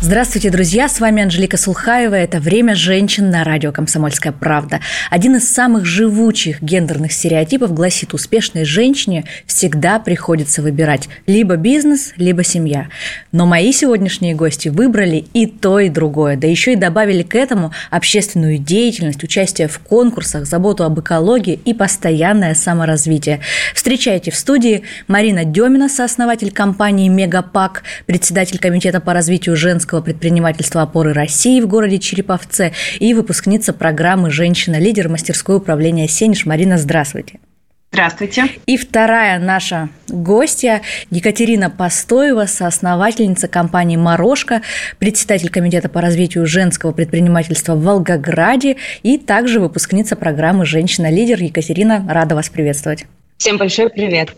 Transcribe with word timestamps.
Здравствуйте, 0.00 0.50
друзья! 0.50 0.88
С 0.88 0.98
вами 0.98 1.22
Анжелика 1.22 1.56
Сулхаева. 1.56 2.14
Это 2.14 2.40
«Время 2.40 2.74
женщин» 2.74 3.30
на 3.30 3.44
радио 3.44 3.70
«Комсомольская 3.70 4.32
правда». 4.32 4.80
Один 5.10 5.36
из 5.36 5.48
самых 5.48 5.84
живучих 5.84 6.60
гендерных 6.60 7.12
стереотипов 7.12 7.72
гласит, 7.72 8.12
успешной 8.12 8.64
женщине 8.64 9.24
всегда 9.46 10.00
приходится 10.00 10.60
выбирать 10.60 11.08
либо 11.26 11.56
бизнес, 11.56 12.12
либо 12.16 12.42
семья. 12.42 12.88
Но 13.30 13.46
мои 13.46 13.72
сегодняшние 13.72 14.34
гости 14.34 14.68
выбрали 14.68 15.24
и 15.34 15.46
то, 15.46 15.78
и 15.78 15.88
другое. 15.88 16.36
Да 16.36 16.48
еще 16.48 16.72
и 16.72 16.76
добавили 16.76 17.22
к 17.22 17.34
этому 17.36 17.72
общественную 17.90 18.58
деятельность, 18.58 19.22
участие 19.22 19.68
в 19.68 19.78
конкурсах, 19.78 20.46
заботу 20.46 20.84
об 20.84 20.98
экологии 20.98 21.60
и 21.64 21.74
постоянное 21.74 22.54
саморазвитие. 22.54 23.40
Встречайте 23.74 24.30
в 24.30 24.36
студии 24.36 24.82
Марина 25.06 25.44
Демина, 25.44 25.88
сооснователь 25.88 26.50
компании 26.50 27.08
«Мегапак», 27.08 27.84
председатель 28.06 28.58
комитета 28.58 29.00
по 29.00 29.12
развитию 29.12 29.56
женского 29.56 29.81
женского 29.82 30.00
предпринимательства 30.00 30.82
опоры 30.82 31.12
России 31.12 31.60
в 31.60 31.66
городе 31.66 31.98
Череповце 31.98 32.72
и 33.00 33.14
выпускница 33.14 33.72
программы 33.72 34.30
«Женщина-лидер» 34.30 35.08
мастерское 35.08 35.56
управления 35.56 36.06
«Сенеж». 36.06 36.46
Марина, 36.46 36.78
здравствуйте. 36.78 37.40
Здравствуйте. 37.90 38.44
И 38.66 38.76
вторая 38.76 39.40
наша 39.40 39.88
гостья 40.06 40.82
Екатерина 41.10 41.68
Постоева, 41.68 42.46
соосновательница 42.46 43.48
компании 43.48 43.96
«Морошка», 43.96 44.62
председатель 45.00 45.50
комитета 45.50 45.88
по 45.88 46.00
развитию 46.00 46.46
женского 46.46 46.92
предпринимательства 46.92 47.74
в 47.74 47.82
Волгограде 47.82 48.76
и 49.02 49.18
также 49.18 49.58
выпускница 49.58 50.14
программы 50.14 50.64
«Женщина-лидер». 50.64 51.42
Екатерина, 51.42 52.06
рада 52.08 52.36
вас 52.36 52.48
приветствовать. 52.48 53.06
Всем 53.36 53.58
большой 53.58 53.90
привет. 53.90 54.30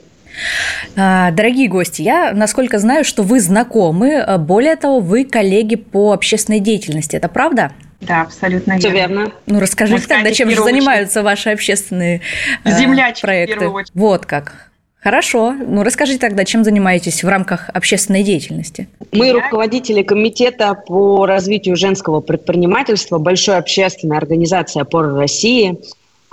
А, 0.97 1.31
дорогие 1.31 1.69
гости, 1.69 2.03
я, 2.03 2.33
насколько 2.33 2.79
знаю, 2.79 3.05
что 3.05 3.23
вы 3.23 3.41
знакомы, 3.41 4.17
а, 4.17 4.39
более 4.39 4.77
того, 4.77 5.01
вы 5.01 5.25
коллеги 5.25 5.77
по 5.77 6.13
общественной 6.13 6.61
деятельности, 6.61 7.17
это 7.17 7.29
правда? 7.29 7.73
Да, 8.01 8.23
абсолютно 8.23 8.73
верно. 8.73 8.81
Все 8.81 8.91
верно. 8.91 9.33
Ну, 9.47 9.61
расскажите 9.61 10.07
тогда, 10.07 10.31
чем 10.33 10.51
же 10.51 10.63
занимаются 10.63 11.23
ваши 11.23 11.51
общественные 11.51 12.21
а, 12.65 12.71
Землячки, 12.71 13.23
проекты? 13.23 13.71
Вот 13.95 14.27
как. 14.27 14.71
Хорошо. 15.05 15.53
Ну, 15.53 15.83
расскажите 15.83 16.19
тогда, 16.19 16.47
чем 16.47 16.65
занимаетесь 16.65 17.23
в 17.23 17.29
рамках 17.29 17.69
общественной 17.75 18.23
деятельности? 18.23 18.89
Мы 19.13 19.33
руководители 19.33 20.03
комитета 20.03 20.75
по 20.75 21.27
развитию 21.27 21.77
женского 21.77 22.21
предпринимательства 22.21 23.19
большой 23.19 23.59
общественной 23.59 24.17
организации 24.17 24.81
«Опора 24.81 25.15
России». 25.15 25.79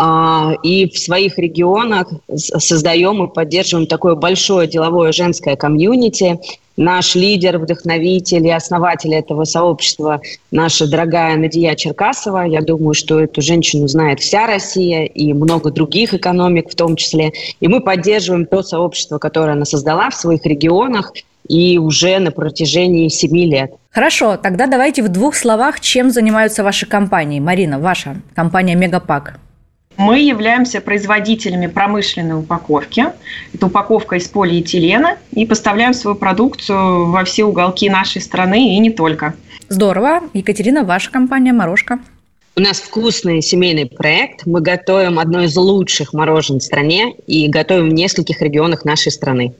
А, 0.03 0.53
и 0.63 0.89
в 0.89 0.97
своих 0.97 1.37
регионах 1.37 2.07
создаем 2.35 3.23
и 3.23 3.31
поддерживаем 3.31 3.85
такое 3.85 4.15
большое 4.15 4.67
деловое 4.67 5.11
женское 5.11 5.55
комьюнити. 5.55 6.39
Наш 6.75 7.13
лидер, 7.13 7.59
вдохновитель 7.59 8.47
и 8.47 8.49
основатель 8.49 9.13
этого 9.13 9.43
сообщества, 9.43 10.19
наша 10.49 10.89
дорогая 10.89 11.37
Надия 11.37 11.75
Черкасова. 11.75 12.45
Я 12.45 12.61
думаю, 12.61 12.95
что 12.95 13.19
эту 13.19 13.43
женщину 13.43 13.87
знает 13.87 14.21
вся 14.21 14.47
Россия 14.47 15.03
и 15.03 15.33
много 15.33 15.69
других 15.69 16.15
экономик 16.15 16.71
в 16.71 16.75
том 16.75 16.95
числе. 16.95 17.33
И 17.59 17.67
мы 17.67 17.79
поддерживаем 17.79 18.47
то 18.47 18.63
сообщество, 18.63 19.19
которое 19.19 19.51
она 19.51 19.65
создала 19.65 20.09
в 20.09 20.15
своих 20.15 20.43
регионах 20.47 21.13
и 21.47 21.77
уже 21.77 22.17
на 22.17 22.31
протяжении 22.31 23.07
семи 23.09 23.45
лет. 23.45 23.73
Хорошо, 23.91 24.37
тогда 24.37 24.65
давайте 24.65 25.03
в 25.03 25.09
двух 25.09 25.35
словах, 25.35 25.79
чем 25.79 26.09
занимаются 26.09 26.63
ваши 26.63 26.87
компании. 26.87 27.39
Марина, 27.39 27.77
ваша 27.77 28.19
компания 28.33 28.73
«Мегапак». 28.73 29.35
Мы 29.97 30.19
являемся 30.19 30.81
производителями 30.81 31.67
промышленной 31.67 32.39
упаковки. 32.39 33.05
Это 33.53 33.67
упаковка 33.67 34.15
из 34.15 34.27
полиэтилена. 34.27 35.17
И 35.33 35.45
поставляем 35.45 35.93
свою 35.93 36.15
продукцию 36.15 37.11
во 37.11 37.23
все 37.23 37.45
уголки 37.45 37.89
нашей 37.89 38.21
страны 38.21 38.75
и 38.75 38.79
не 38.79 38.89
только. 38.89 39.35
Здорово. 39.69 40.21
Екатерина, 40.33 40.83
ваша 40.83 41.11
компания 41.11 41.53
«Морошка». 41.53 41.99
У 42.57 42.59
нас 42.59 42.79
вкусный 42.81 43.41
семейный 43.41 43.85
проект. 43.85 44.45
Мы 44.45 44.59
готовим 44.59 45.19
одно 45.19 45.43
из 45.43 45.55
лучших 45.55 46.11
морожен 46.11 46.59
в 46.59 46.63
стране 46.63 47.13
и 47.25 47.47
готовим 47.47 47.89
в 47.89 47.93
нескольких 47.93 48.41
регионах 48.41 48.83
нашей 48.83 49.11
страны. 49.11 49.53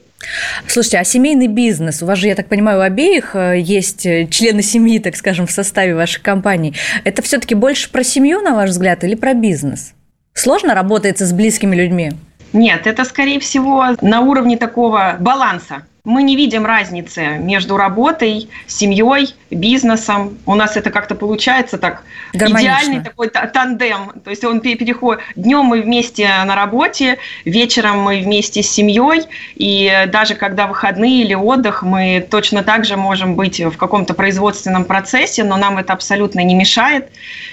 Слушайте, 0.66 0.98
а 0.98 1.04
семейный 1.04 1.48
бизнес, 1.48 2.02
у 2.02 2.06
вас 2.06 2.18
же, 2.18 2.28
я 2.28 2.34
так 2.34 2.48
понимаю, 2.48 2.78
у 2.78 2.82
обеих 2.82 3.34
э, 3.34 3.58
есть 3.60 4.06
э, 4.06 4.28
члены 4.30 4.62
семьи, 4.62 4.98
так 4.98 5.16
скажем, 5.16 5.46
в 5.46 5.50
составе 5.50 5.94
вашей 5.94 6.20
компании. 6.20 6.74
Это 7.04 7.22
все-таки 7.22 7.54
больше 7.54 7.90
про 7.90 8.04
семью, 8.04 8.40
на 8.40 8.54
ваш 8.54 8.70
взгляд, 8.70 9.02
или 9.04 9.14
про 9.14 9.34
бизнес? 9.34 9.94
Сложно 10.34 10.74
работается 10.74 11.26
с 11.26 11.32
близкими 11.32 11.76
людьми? 11.76 12.12
Нет, 12.52 12.86
это, 12.86 13.04
скорее 13.04 13.40
всего, 13.40 13.86
на 14.00 14.20
уровне 14.20 14.56
такого 14.56 15.16
баланса. 15.18 15.82
Мы 16.04 16.24
не 16.24 16.34
видим 16.34 16.66
разницы 16.66 17.38
между 17.38 17.76
работой, 17.76 18.48
семьей, 18.66 19.36
бизнесом. 19.52 20.36
У 20.46 20.56
нас 20.56 20.76
это 20.76 20.90
как-то 20.90 21.14
получается 21.14 21.78
так 21.78 22.02
идеальный 22.32 23.04
такой 23.04 23.28
тандем. 23.28 24.10
То 24.24 24.30
есть 24.30 24.42
он 24.42 24.58
переходит. 24.58 25.22
Днем 25.36 25.66
мы 25.66 25.80
вместе 25.80 26.26
на 26.44 26.56
работе, 26.56 27.18
вечером 27.44 28.00
мы 28.00 28.20
вместе 28.20 28.64
с 28.64 28.68
семьей. 28.68 29.26
И 29.54 30.08
даже 30.08 30.34
когда 30.34 30.66
выходные 30.66 31.22
или 31.22 31.34
отдых, 31.34 31.84
мы 31.84 32.26
точно 32.28 32.64
так 32.64 32.84
же 32.84 32.96
можем 32.96 33.36
быть 33.36 33.60
в 33.60 33.76
каком-то 33.76 34.12
производственном 34.12 34.86
процессе, 34.86 35.44
но 35.44 35.56
нам 35.56 35.78
это 35.78 35.92
абсолютно 35.92 36.40
не 36.40 36.56
мешает, 36.56 37.12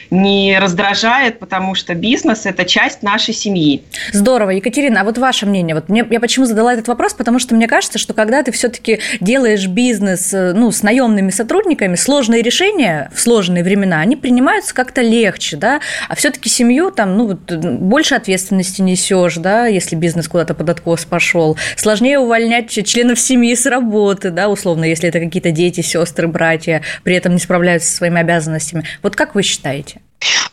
не 0.10 0.58
раздражает, 0.58 1.38
потому 1.38 1.76
что 1.76 1.94
бизнес– 1.94 2.44
это 2.48 2.66
часть 2.66 3.04
нашей 3.04 3.36
семьи. 3.36 3.84
Здорово. 4.12 4.50
Екатерина, 4.50 5.02
а 5.02 5.04
вот 5.04 5.20
ваше 5.20 5.46
мнение? 5.46 5.76
Вот 5.76 5.88
мне, 5.88 6.04
я 6.10 6.20
почему 6.20 6.48
задала 6.48 6.74
этот 6.74 6.88
вопрос? 6.88 7.14
Потому 7.14 7.38
что 7.38 7.54
мне 7.54 7.68
кажется, 7.68 8.00
что 8.00 8.16
когда 8.16 8.39
ты 8.44 8.52
все-таки 8.52 9.00
делаешь 9.20 9.68
бизнес 9.68 10.34
э, 10.34 10.54
ну, 10.54 10.72
с 10.72 10.84
наемными 10.84 11.30
сотрудниками, 11.30 11.96
сложные 11.96 12.42
решения 12.42 13.10
в 13.14 13.20
сложные 13.20 13.64
времена, 13.64 14.00
они 14.02 14.16
принимаются 14.16 14.74
как-то 14.74 15.02
легче, 15.02 15.58
да, 15.58 15.82
а 16.08 16.16
все-таки 16.16 16.50
семью 16.50 16.92
там, 16.92 17.18
ну, 17.18 17.28
вот, 17.28 17.52
больше 17.52 18.16
ответственности 18.16 18.82
несешь, 18.82 19.36
да, 19.38 19.68
если 19.68 19.96
бизнес 19.96 20.28
куда-то 20.28 20.54
под 20.54 20.70
откос 20.70 21.06
пошел. 21.06 21.58
Сложнее 21.76 22.20
увольнять 22.20 22.70
членов 22.70 23.20
семьи 23.20 23.56
с 23.56 23.66
работы, 23.66 24.32
да, 24.32 24.50
условно, 24.50 24.86
если 24.86 25.10
это 25.10 25.20
какие-то 25.20 25.52
дети, 25.52 25.82
сестры, 25.82 26.28
братья, 26.28 26.82
при 27.04 27.16
этом 27.16 27.34
не 27.34 27.40
справляются 27.40 27.90
со 27.90 27.98
своими 27.98 28.20
обязанностями. 28.22 28.84
Вот 29.02 29.16
как 29.16 29.36
вы 29.36 29.44
считаете? 29.44 30.02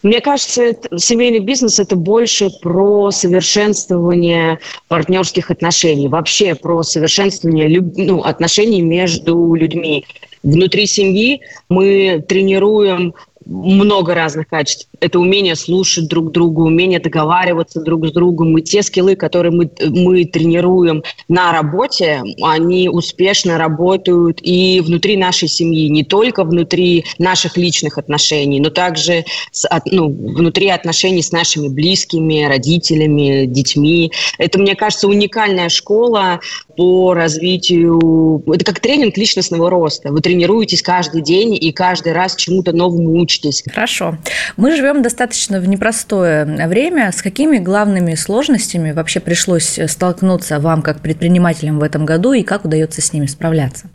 Мне 0.03 0.21
кажется, 0.21 0.63
это, 0.63 0.99
семейный 0.99 1.41
бизнес 1.41 1.81
это 1.81 1.97
больше 1.97 2.51
про 2.63 3.11
совершенствование 3.11 4.61
партнерских 4.89 5.51
отношений, 5.51 6.09
вообще 6.09 6.55
про 6.55 6.83
совершенствование 6.83 7.81
ну, 7.97 8.23
отношений 8.23 8.83
между 8.83 9.55
людьми. 9.55 10.05
Внутри 10.43 10.87
семьи 10.87 11.41
мы 11.69 12.25
тренируем 12.29 13.15
много 13.47 14.15
разных 14.15 14.49
качеств. 14.49 14.89
Это 15.01 15.19
умение 15.19 15.55
слушать 15.55 16.09
друг 16.09 16.33
друга, 16.33 16.61
умение 16.61 16.99
договариваться 16.99 17.81
друг 17.81 18.07
с 18.07 18.13
другом. 18.13 18.59
И 18.59 18.63
те 18.63 18.83
скиллы, 18.83 19.15
которые 19.15 19.53
мы, 19.53 19.71
мы 19.89 20.25
тренируем 20.25 21.03
на 21.29 21.53
работе, 21.53 22.23
они 22.43 22.89
успешно 22.89 23.57
работают 23.57 24.41
и 24.43 24.81
внутри 24.85 25.17
нашей 25.17 25.49
семьи, 25.49 25.89
не 25.89 26.03
только 26.03 26.45
внутри 26.45 27.05
наших 27.19 27.57
личных 27.57 27.99
отношений, 27.99 28.61
но 28.61 28.71
также 28.71 29.25
с, 29.53 29.69
ну, 29.87 30.09
внутри 30.09 30.69
отношений 30.69 31.23
с 31.23 31.31
нашими 31.33 31.69
близкими, 31.69 32.45
родителями, 32.45 33.47
детьми. 33.47 34.13
Это, 34.39 34.59
мне 34.59 34.75
кажется, 34.75 35.09
уникальная 35.09 35.69
школа 35.69 36.41
по 36.77 37.15
развитию... 37.15 38.43
Это 38.53 38.65
как 38.65 38.81
тренинг 38.81 39.17
личностного 39.17 39.71
роста. 39.71 40.11
Вы 40.11 40.21
тренируетесь 40.21 40.83
каждый 40.83 41.23
день 41.23 41.55
и 41.55 41.73
каждый 41.73 42.13
раз 42.13 42.37
чему-то 42.37 42.73
новому 42.73 43.19
учитесь. 43.21 43.65
Хорошо. 43.73 44.17
Мы 44.57 44.75
живем 44.77 45.03
достаточно 45.03 45.61
в 45.61 45.69
непростое 45.69 46.45
время. 46.45 47.11
С 47.13 47.23
какими 47.23 47.59
главными 47.59 48.15
сложностями 48.15 48.93
вообще 48.93 49.21
пришлось 49.21 49.79
столкнуться 49.87 50.61
вам 50.61 50.83
как 50.83 51.01
предпринимателям 51.01 51.79
в 51.79 51.83
этом 51.83 52.05
году 52.05 52.33
и 52.33 52.43
как 52.43 52.65
удается 52.65 53.01
с 53.01 53.13
ними 53.13 53.27
справляться? 53.27 53.89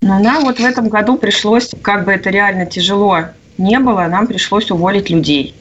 Ну, 0.00 0.22
нам 0.22 0.44
вот 0.44 0.58
в 0.58 0.64
этом 0.64 0.88
году 0.88 1.16
пришлось, 1.16 1.70
как 1.80 2.04
бы 2.04 2.12
это 2.12 2.30
реально 2.30 2.66
тяжело 2.66 3.26
не 3.58 3.78
было, 3.78 4.06
нам 4.06 4.26
пришлось 4.26 4.70
уволить 4.70 5.10
людей. 5.10 5.54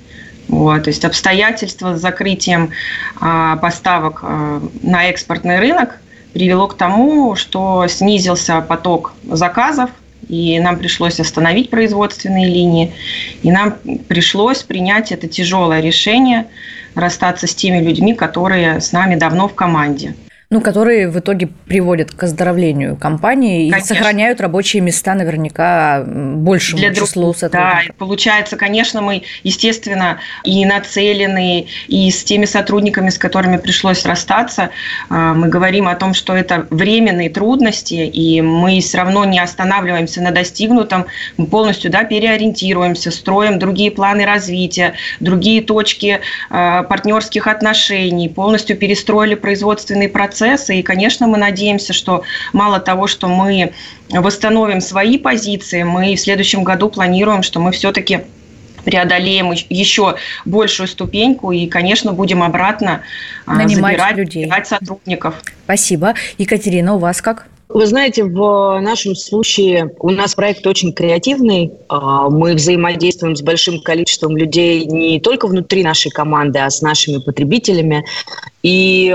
Вот, 0.48 0.84
то 0.84 0.90
есть 0.90 1.06
обстоятельства 1.06 1.96
с 1.96 2.02
закрытием 2.02 2.72
а, 3.20 3.56
поставок 3.58 4.20
а, 4.24 4.62
на 4.82 5.06
экспортный 5.06 5.60
рынок 5.60 6.00
привело 6.34 6.68
к 6.68 6.76
тому, 6.76 7.36
что 7.36 7.88
снизился 7.88 8.62
поток 8.62 9.14
заказов, 9.24 9.90
и 10.28 10.60
нам 10.60 10.78
пришлось 10.78 11.20
остановить 11.20 11.70
производственные 11.70 12.48
линии, 12.48 12.94
и 13.44 13.52
нам 13.52 13.76
пришлось 14.08 14.64
принять 14.64 15.12
это 15.12 15.28
тяжелое 15.28 15.82
решение 15.82 16.48
расстаться 16.96 17.48
с 17.48 17.56
теми 17.56 17.84
людьми, 17.84 18.14
которые 18.14 18.82
с 18.82 18.92
нами 18.92 19.16
давно 19.16 19.48
в 19.48 19.54
команде. 19.54 20.16
Ну, 20.54 20.62
которые 20.62 21.10
в 21.10 21.18
итоге 21.18 21.48
приводят 21.48 22.12
к 22.12 22.22
оздоровлению 22.22 22.96
компании 22.96 23.72
конечно. 23.72 23.94
и 23.94 23.98
сохраняют 23.98 24.40
рабочие 24.40 24.84
места 24.84 25.16
наверняка 25.16 26.04
большему 26.06 26.78
Для 26.78 26.94
числу 26.94 27.24
друг... 27.24 27.38
сотрудников. 27.38 27.88
Да, 27.88 27.94
получается, 27.98 28.56
конечно, 28.56 29.02
мы, 29.02 29.24
естественно, 29.42 30.20
и 30.44 30.64
нацелены, 30.64 31.66
и 31.88 32.12
с 32.12 32.24
теми 32.24 32.46
сотрудниками, 32.46 33.10
с 33.10 33.18
которыми 33.18 33.58
пришлось 33.58 34.06
расстаться, 34.06 34.70
а, 35.10 35.34
мы 35.34 35.48
говорим 35.48 35.88
о 35.88 35.96
том, 35.96 36.14
что 36.14 36.36
это 36.36 36.68
временные 36.70 37.32
трудности, 37.32 37.96
и 37.96 38.40
мы 38.42 38.80
все 38.80 39.00
равно 39.00 39.26
не 39.26 39.40
останавливаемся 39.40 40.22
на 40.22 40.30
достигнутом, 40.30 41.08
мы 41.38 41.48
полностью 41.48 41.90
да, 41.90 42.04
переориентируемся, 42.04 43.10
строим 43.10 43.58
другие 43.58 43.90
планы 43.90 44.24
развития, 44.24 44.94
другие 45.20 45.64
точки 45.64 46.20
а, 46.52 46.84
партнерских 46.84 47.48
отношений, 47.48 48.30
полностью 48.30 48.78
перестроили 48.78 49.34
производственные 49.34 50.10
процессы, 50.44 50.80
и, 50.80 50.84
конечно, 50.84 51.28
мы 51.28 51.38
надеемся, 51.38 51.94
что 51.94 52.24
мало 52.52 52.80
того, 52.80 53.08
что 53.08 53.28
мы 53.28 53.72
восстановим 54.10 54.82
свои 54.82 55.18
позиции, 55.18 55.84
мы 55.84 56.16
в 56.16 56.20
следующем 56.20 56.64
году 56.64 56.90
планируем, 56.90 57.44
что 57.44 57.60
мы 57.60 57.72
все-таки 57.72 58.22
преодолеем 58.84 59.54
еще 59.70 60.16
большую 60.44 60.88
ступеньку 60.88 61.54
и, 61.54 61.68
конечно, 61.68 62.12
будем 62.12 62.44
обратно 62.44 63.02
а, 63.46 63.56
Нанимать 63.56 63.94
забирать 63.94 64.18
людей. 64.18 64.52
сотрудников. 64.66 65.36
Спасибо. 65.64 66.16
Екатерина, 66.38 66.96
у 66.96 66.98
вас 66.98 67.22
как? 67.22 67.48
Вы 67.70 67.88
знаете, 67.88 68.26
в 68.26 68.80
нашем 68.82 69.16
случае 69.16 69.90
у 70.00 70.10
нас 70.10 70.36
проект 70.36 70.68
очень 70.68 70.92
креативный. 70.92 71.72
А, 71.88 72.30
мы 72.30 72.56
взаимодействуем 72.56 73.38
с 73.38 73.42
большим 73.42 73.82
количеством 73.82 74.36
людей 74.36 74.86
не 74.86 75.22
только 75.22 75.48
внутри 75.48 75.84
нашей 75.84 76.12
команды, 76.12 76.60
а 76.60 76.70
с 76.70 76.82
нашими 76.82 77.20
потребителями. 77.20 78.06
И 78.64 79.14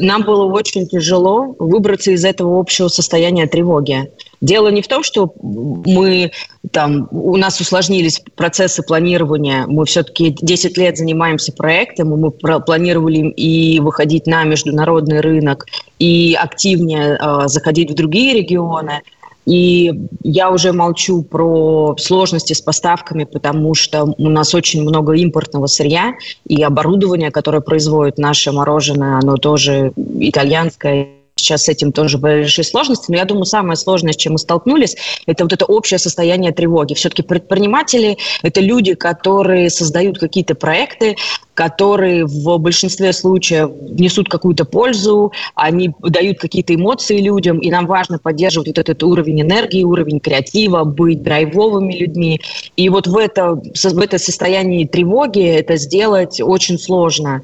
нам 0.00 0.22
было 0.22 0.44
очень 0.46 0.88
тяжело 0.88 1.54
выбраться 1.58 2.10
из 2.10 2.24
этого 2.24 2.58
общего 2.58 2.88
состояния 2.88 3.46
тревоги. 3.46 4.10
Дело 4.40 4.68
не 4.68 4.80
в 4.80 4.88
том, 4.88 5.02
что 5.02 5.32
мы 5.40 6.32
там, 6.70 7.06
у 7.10 7.36
нас 7.36 7.60
усложнились 7.60 8.22
процессы 8.34 8.82
планирования. 8.82 9.66
Мы 9.66 9.84
все-таки 9.84 10.34
10 10.40 10.78
лет 10.78 10.96
занимаемся 10.96 11.52
проектом, 11.52 12.14
и 12.14 12.16
мы 12.16 12.30
планировали 12.30 13.28
и 13.28 13.78
выходить 13.78 14.26
на 14.26 14.44
международный 14.44 15.20
рынок, 15.20 15.66
и 15.98 16.34
активнее 16.34 17.18
э, 17.20 17.48
заходить 17.48 17.90
в 17.90 17.94
другие 17.94 18.34
регионы. 18.34 19.02
И 19.44 19.92
я 20.22 20.50
уже 20.50 20.72
молчу 20.72 21.22
про 21.22 21.96
сложности 21.98 22.52
с 22.52 22.60
поставками, 22.60 23.24
потому 23.24 23.74
что 23.74 24.04
у 24.04 24.28
нас 24.28 24.54
очень 24.54 24.82
много 24.82 25.14
импортного 25.14 25.66
сырья 25.66 26.14
и 26.46 26.62
оборудование, 26.62 27.30
которое 27.30 27.60
производит 27.60 28.18
наше 28.18 28.52
мороженое, 28.52 29.18
оно 29.18 29.36
тоже 29.36 29.92
итальянское 29.96 31.21
сейчас 31.36 31.64
с 31.64 31.68
этим 31.68 31.92
тоже 31.92 32.18
большие 32.18 32.64
сложности, 32.64 33.10
но 33.10 33.16
я 33.16 33.24
думаю, 33.24 33.44
самое 33.44 33.76
сложное, 33.76 34.12
с 34.12 34.16
чем 34.16 34.34
мы 34.34 34.38
столкнулись, 34.38 34.96
это 35.26 35.44
вот 35.44 35.52
это 35.52 35.64
общее 35.64 35.98
состояние 35.98 36.52
тревоги. 36.52 36.94
Все-таки 36.94 37.22
предприниматели– 37.22 38.18
это 38.42 38.60
люди, 38.60 38.94
которые 38.94 39.70
создают 39.70 40.18
какие-то 40.18 40.54
проекты, 40.54 41.16
которые 41.54 42.24
в 42.24 42.58
большинстве 42.58 43.12
случаев 43.12 43.70
несут 43.90 44.28
какую-то 44.28 44.64
пользу, 44.64 45.32
они 45.54 45.90
дают 46.00 46.38
какие-то 46.38 46.74
эмоции 46.74 47.18
людям, 47.18 47.58
и 47.58 47.70
нам 47.70 47.86
важно 47.86 48.18
поддерживать 48.18 48.68
вот 48.68 48.78
этот 48.78 49.02
уровень 49.02 49.42
энергии, 49.42 49.84
уровень 49.84 50.18
креатива, 50.18 50.84
быть 50.84 51.22
драйвовыми 51.22 51.94
людьми. 51.94 52.40
И 52.76 52.88
вот 52.88 53.06
в 53.06 53.16
это, 53.16 53.54
в 53.54 53.98
это 53.98 54.18
состояние 54.18 54.88
тревоги 54.88 55.44
это 55.44 55.76
сделать 55.76 56.40
очень 56.40 56.78
сложно. 56.78 57.42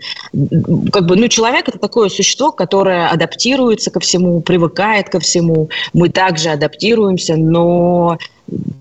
Как 0.93 1.07
бы, 1.07 1.17
ну, 1.17 1.29
человек– 1.29 1.69
это 1.69 1.79
такое 1.79 2.09
существо, 2.09 2.51
которое 2.51 3.09
адаптируется 3.79 3.91
ко 3.91 4.01
всему, 4.01 4.41
привыкает 4.41 5.09
ко 5.09 5.21
всему. 5.21 5.69
Мы 5.93 6.09
также 6.09 6.51
адаптируемся, 6.51 7.37
но 7.37 8.19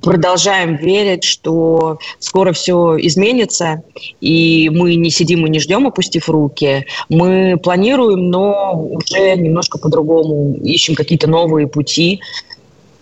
продолжаем 0.01 0.75
верить, 0.75 1.23
что 1.23 1.99
скоро 2.19 2.53
все 2.53 2.97
изменится, 2.99 3.83
и 4.21 4.69
мы 4.73 4.95
не 4.95 5.09
сидим 5.09 5.45
и 5.45 5.49
не 5.49 5.59
ждем, 5.59 5.87
опустив 5.87 6.29
руки. 6.29 6.85
Мы 7.09 7.57
планируем, 7.61 8.29
но 8.29 8.89
уже 8.91 9.35
немножко 9.35 9.77
по-другому, 9.77 10.55
ищем 10.63 10.95
какие-то 10.95 11.27
новые 11.27 11.67
пути. 11.67 12.21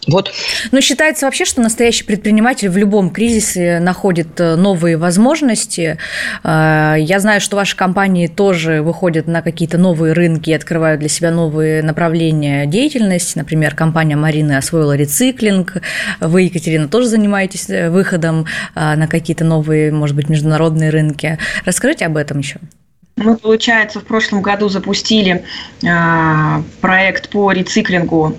Вот. 0.08 0.32
Но 0.72 0.82
считается 0.82 1.26
вообще, 1.26 1.46
что 1.46 1.62
настоящий 1.62 2.04
предприниматель 2.04 2.70
в 2.70 2.78
любом 2.78 3.10
кризисе 3.10 3.80
находит 3.80 4.40
э, 4.40 4.56
новые 4.56 4.98
возможности. 4.98 5.98
Э, 6.44 6.96
я 6.98 7.20
знаю, 7.20 7.42
что 7.42 7.56
ваши 7.56 7.76
компании 7.76 8.28
тоже 8.28 8.82
выходят 8.82 9.28
на 9.28 9.42
какие-то 9.42 9.78
новые 9.78 10.14
рынки 10.14 10.52
и 10.52 10.54
открывают 10.54 11.00
для 11.00 11.10
себя 11.10 11.32
новые 11.32 11.82
направления 11.82 12.66
деятельности. 12.68 13.38
Например, 13.38 13.74
компания 13.74 14.16
Марины 14.16 14.58
освоила 14.58 14.96
рециклинг. 14.96 15.78
Вы, 16.20 16.44
Екатерина, 16.44 16.88
тоже 16.88 17.08
занимаетесь 17.08 17.70
э, 17.70 17.90
выходом 17.90 18.46
на 18.76 19.08
какие-то 19.08 19.44
новые, 19.44 19.92
может 19.92 20.16
быть, 20.16 20.30
международные 20.30 20.90
рынки. 20.90 21.38
Расскажите 21.66 22.06
об 22.06 22.18
этом 22.18 22.40
еще. 22.40 22.60
Мы, 23.16 23.38
получается, 23.38 24.00
в 24.00 24.04
прошлом 24.04 24.42
году 24.42 24.68
запустили 24.68 25.46
проект 26.82 27.30
по 27.30 27.52
рециклингу 27.52 28.36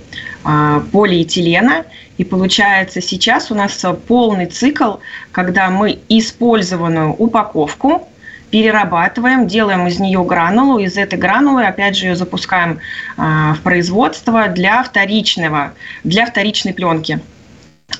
полиэтилена. 0.92 1.84
И 2.18 2.24
получается 2.24 3.00
сейчас 3.00 3.50
у 3.50 3.54
нас 3.54 3.84
полный 4.06 4.46
цикл, 4.46 4.96
когда 5.32 5.70
мы 5.70 5.98
использованную 6.08 7.12
упаковку 7.12 8.08
перерабатываем, 8.50 9.46
делаем 9.46 9.86
из 9.86 9.98
нее 9.98 10.22
гранулу, 10.24 10.78
из 10.78 10.96
этой 10.96 11.18
гранулы 11.18 11.66
опять 11.66 11.96
же 11.96 12.06
ее 12.06 12.16
запускаем 12.16 12.78
а, 13.16 13.54
в 13.54 13.60
производство 13.60 14.48
для 14.48 14.82
вторичного, 14.82 15.72
для 16.04 16.26
вторичной 16.26 16.72
пленки. 16.72 17.20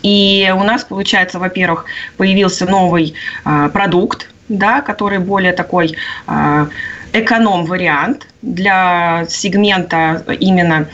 И 0.03 0.53
у 0.57 0.63
нас 0.63 0.85
получается, 0.85 1.39
во-первых, 1.39 1.87
появился 2.17 2.67
новый 2.67 3.15
а, 3.45 3.69
продукт, 3.69 4.31
да, 4.49 4.81
который 4.81 5.19
более 5.19 5.53
такой 5.53 5.97
эконом-вариант 7.13 8.29
для 8.43 9.27
сегмента 9.29 10.23
именно 10.39 10.87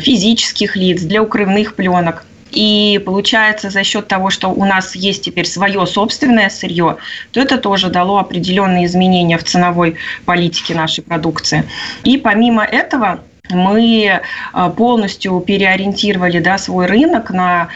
физических 0.00 0.76
лиц, 0.76 1.02
для 1.02 1.22
укрывных 1.22 1.74
пленок. 1.76 2.24
И 2.50 3.00
получается, 3.04 3.70
за 3.70 3.84
счет 3.84 4.08
того, 4.08 4.30
что 4.30 4.48
у 4.48 4.64
нас 4.64 4.94
есть 4.94 5.22
теперь 5.24 5.46
свое 5.46 5.86
собственное 5.86 6.48
сырье, 6.48 6.96
то 7.32 7.40
это 7.40 7.58
тоже 7.58 7.88
дало 7.88 8.18
определенные 8.18 8.86
изменения 8.86 9.38
в 9.38 9.44
ценовой 9.44 9.96
политике 10.24 10.74
нашей 10.74 11.02
продукции. 11.02 11.64
И 12.04 12.16
помимо 12.16 12.64
этого, 12.64 13.20
мы 13.50 14.20
э, 14.20 14.70
полностью 14.76 15.40
переориентировали 15.40 16.38
да, 16.38 16.58
свой 16.58 16.86
рынок 16.86 17.30
на 17.30 17.68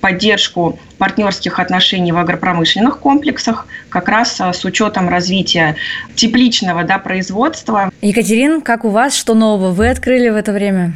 поддержку 0.00 0.78
партнерских 0.98 1.58
отношений 1.58 2.10
в 2.10 2.18
агропромышленных 2.18 2.98
комплексах, 2.98 3.66
как 3.88 4.08
раз 4.08 4.40
э, 4.40 4.52
с 4.52 4.64
учетом 4.64 5.08
развития 5.08 5.76
тепличного 6.14 6.84
да, 6.84 6.98
производства. 6.98 7.92
Екатерин, 8.00 8.60
как 8.60 8.84
у 8.84 8.88
вас, 8.88 9.16
что 9.16 9.34
нового 9.34 9.70
вы 9.70 9.88
открыли 9.88 10.30
в 10.30 10.36
это 10.36 10.52
время? 10.52 10.94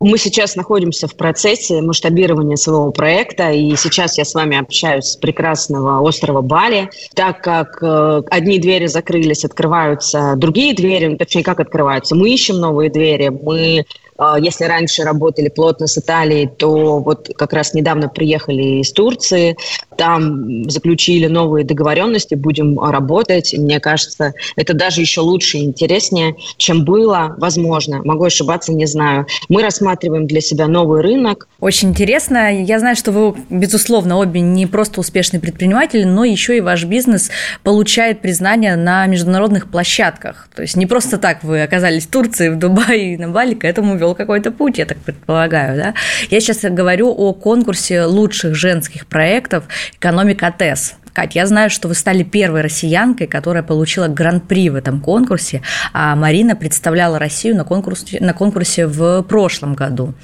Мы 0.00 0.16
сейчас 0.16 0.56
находимся 0.56 1.06
в 1.06 1.14
процессе 1.14 1.82
масштабирования 1.82 2.56
своего 2.56 2.90
проекта, 2.90 3.50
и 3.50 3.76
сейчас 3.76 4.16
я 4.16 4.24
с 4.24 4.32
вами 4.32 4.58
общаюсь 4.58 5.04
с 5.04 5.16
прекрасного 5.16 6.00
острова 6.00 6.40
Бали. 6.40 6.88
Так 7.14 7.42
как 7.42 7.82
э, 7.82 8.22
одни 8.30 8.58
двери 8.58 8.86
закрылись, 8.86 9.44
открываются 9.44 10.36
другие 10.36 10.74
двери, 10.74 11.08
ну, 11.08 11.16
точнее, 11.18 11.42
как 11.42 11.60
открываются, 11.60 12.16
мы 12.16 12.30
ищем 12.30 12.56
новые 12.56 12.88
двери, 12.88 13.28
мы 13.28 13.84
а, 14.20 14.38
если 14.38 14.64
раньше 14.64 15.02
работали 15.02 15.48
плотно 15.48 15.86
с 15.86 15.96
Италией, 15.96 16.46
то 16.46 16.98
вот 16.98 17.30
как 17.36 17.54
раз 17.54 17.72
недавно 17.72 18.08
приехали 18.08 18.80
из 18.82 18.92
Турции, 18.92 19.56
там 20.00 20.70
заключили 20.70 21.26
новые 21.26 21.62
договоренности, 21.62 22.34
будем 22.34 22.80
работать. 22.80 23.54
Мне 23.58 23.80
кажется, 23.80 24.32
это 24.56 24.72
даже 24.72 25.02
еще 25.02 25.20
лучше 25.20 25.58
и 25.58 25.64
интереснее, 25.64 26.36
чем 26.56 26.86
было, 26.86 27.34
возможно. 27.36 28.00
Могу 28.02 28.24
ошибаться, 28.24 28.72
не 28.72 28.86
знаю. 28.86 29.26
Мы 29.50 29.60
рассматриваем 29.60 30.26
для 30.26 30.40
себя 30.40 30.68
новый 30.68 31.02
рынок. 31.02 31.48
Очень 31.60 31.90
интересно. 31.90 32.50
Я 32.62 32.78
знаю, 32.78 32.96
что 32.96 33.12
вы, 33.12 33.34
безусловно, 33.50 34.16
обе 34.16 34.40
не 34.40 34.64
просто 34.64 35.00
успешные 35.00 35.38
предприниматели, 35.38 36.04
но 36.04 36.24
еще 36.24 36.56
и 36.56 36.62
ваш 36.62 36.84
бизнес 36.84 37.30
получает 37.62 38.22
признание 38.22 38.76
на 38.76 39.06
международных 39.06 39.70
площадках. 39.70 40.48
То 40.56 40.62
есть 40.62 40.76
не 40.76 40.86
просто 40.86 41.18
так 41.18 41.44
вы 41.44 41.62
оказались 41.62 42.06
в 42.06 42.10
Турции, 42.10 42.48
в 42.48 42.56
Дубае 42.56 43.12
и 43.12 43.16
на 43.18 43.28
Бали, 43.28 43.52
к 43.52 43.66
этому 43.66 43.96
вел 43.96 44.14
какой-то 44.14 44.50
путь, 44.50 44.78
я 44.78 44.86
так 44.86 44.96
предполагаю. 44.96 45.76
Да? 45.76 45.94
Я 46.30 46.40
сейчас 46.40 46.62
говорю 46.62 47.10
о 47.14 47.34
конкурсе 47.34 48.04
лучших 48.04 48.54
женских 48.54 49.06
проектов 49.06 49.64
«Экономика 49.98 50.54
ТЭС». 50.56 50.94
Кать, 51.12 51.34
я 51.34 51.46
знаю, 51.46 51.70
что 51.70 51.88
вы 51.88 51.94
стали 51.94 52.22
первой 52.22 52.60
россиянкой, 52.60 53.26
которая 53.26 53.62
получила 53.62 54.06
гран-при 54.06 54.70
в 54.70 54.76
этом 54.76 55.00
конкурсе, 55.00 55.62
а 55.92 56.14
Марина 56.14 56.54
представляла 56.54 57.18
Россию 57.18 57.56
на 57.56 57.64
конкурсе, 57.64 58.18
на 58.20 58.32
конкурсе 58.32 58.86
в 58.86 59.22
прошлом 59.22 59.74
году. 59.74 60.14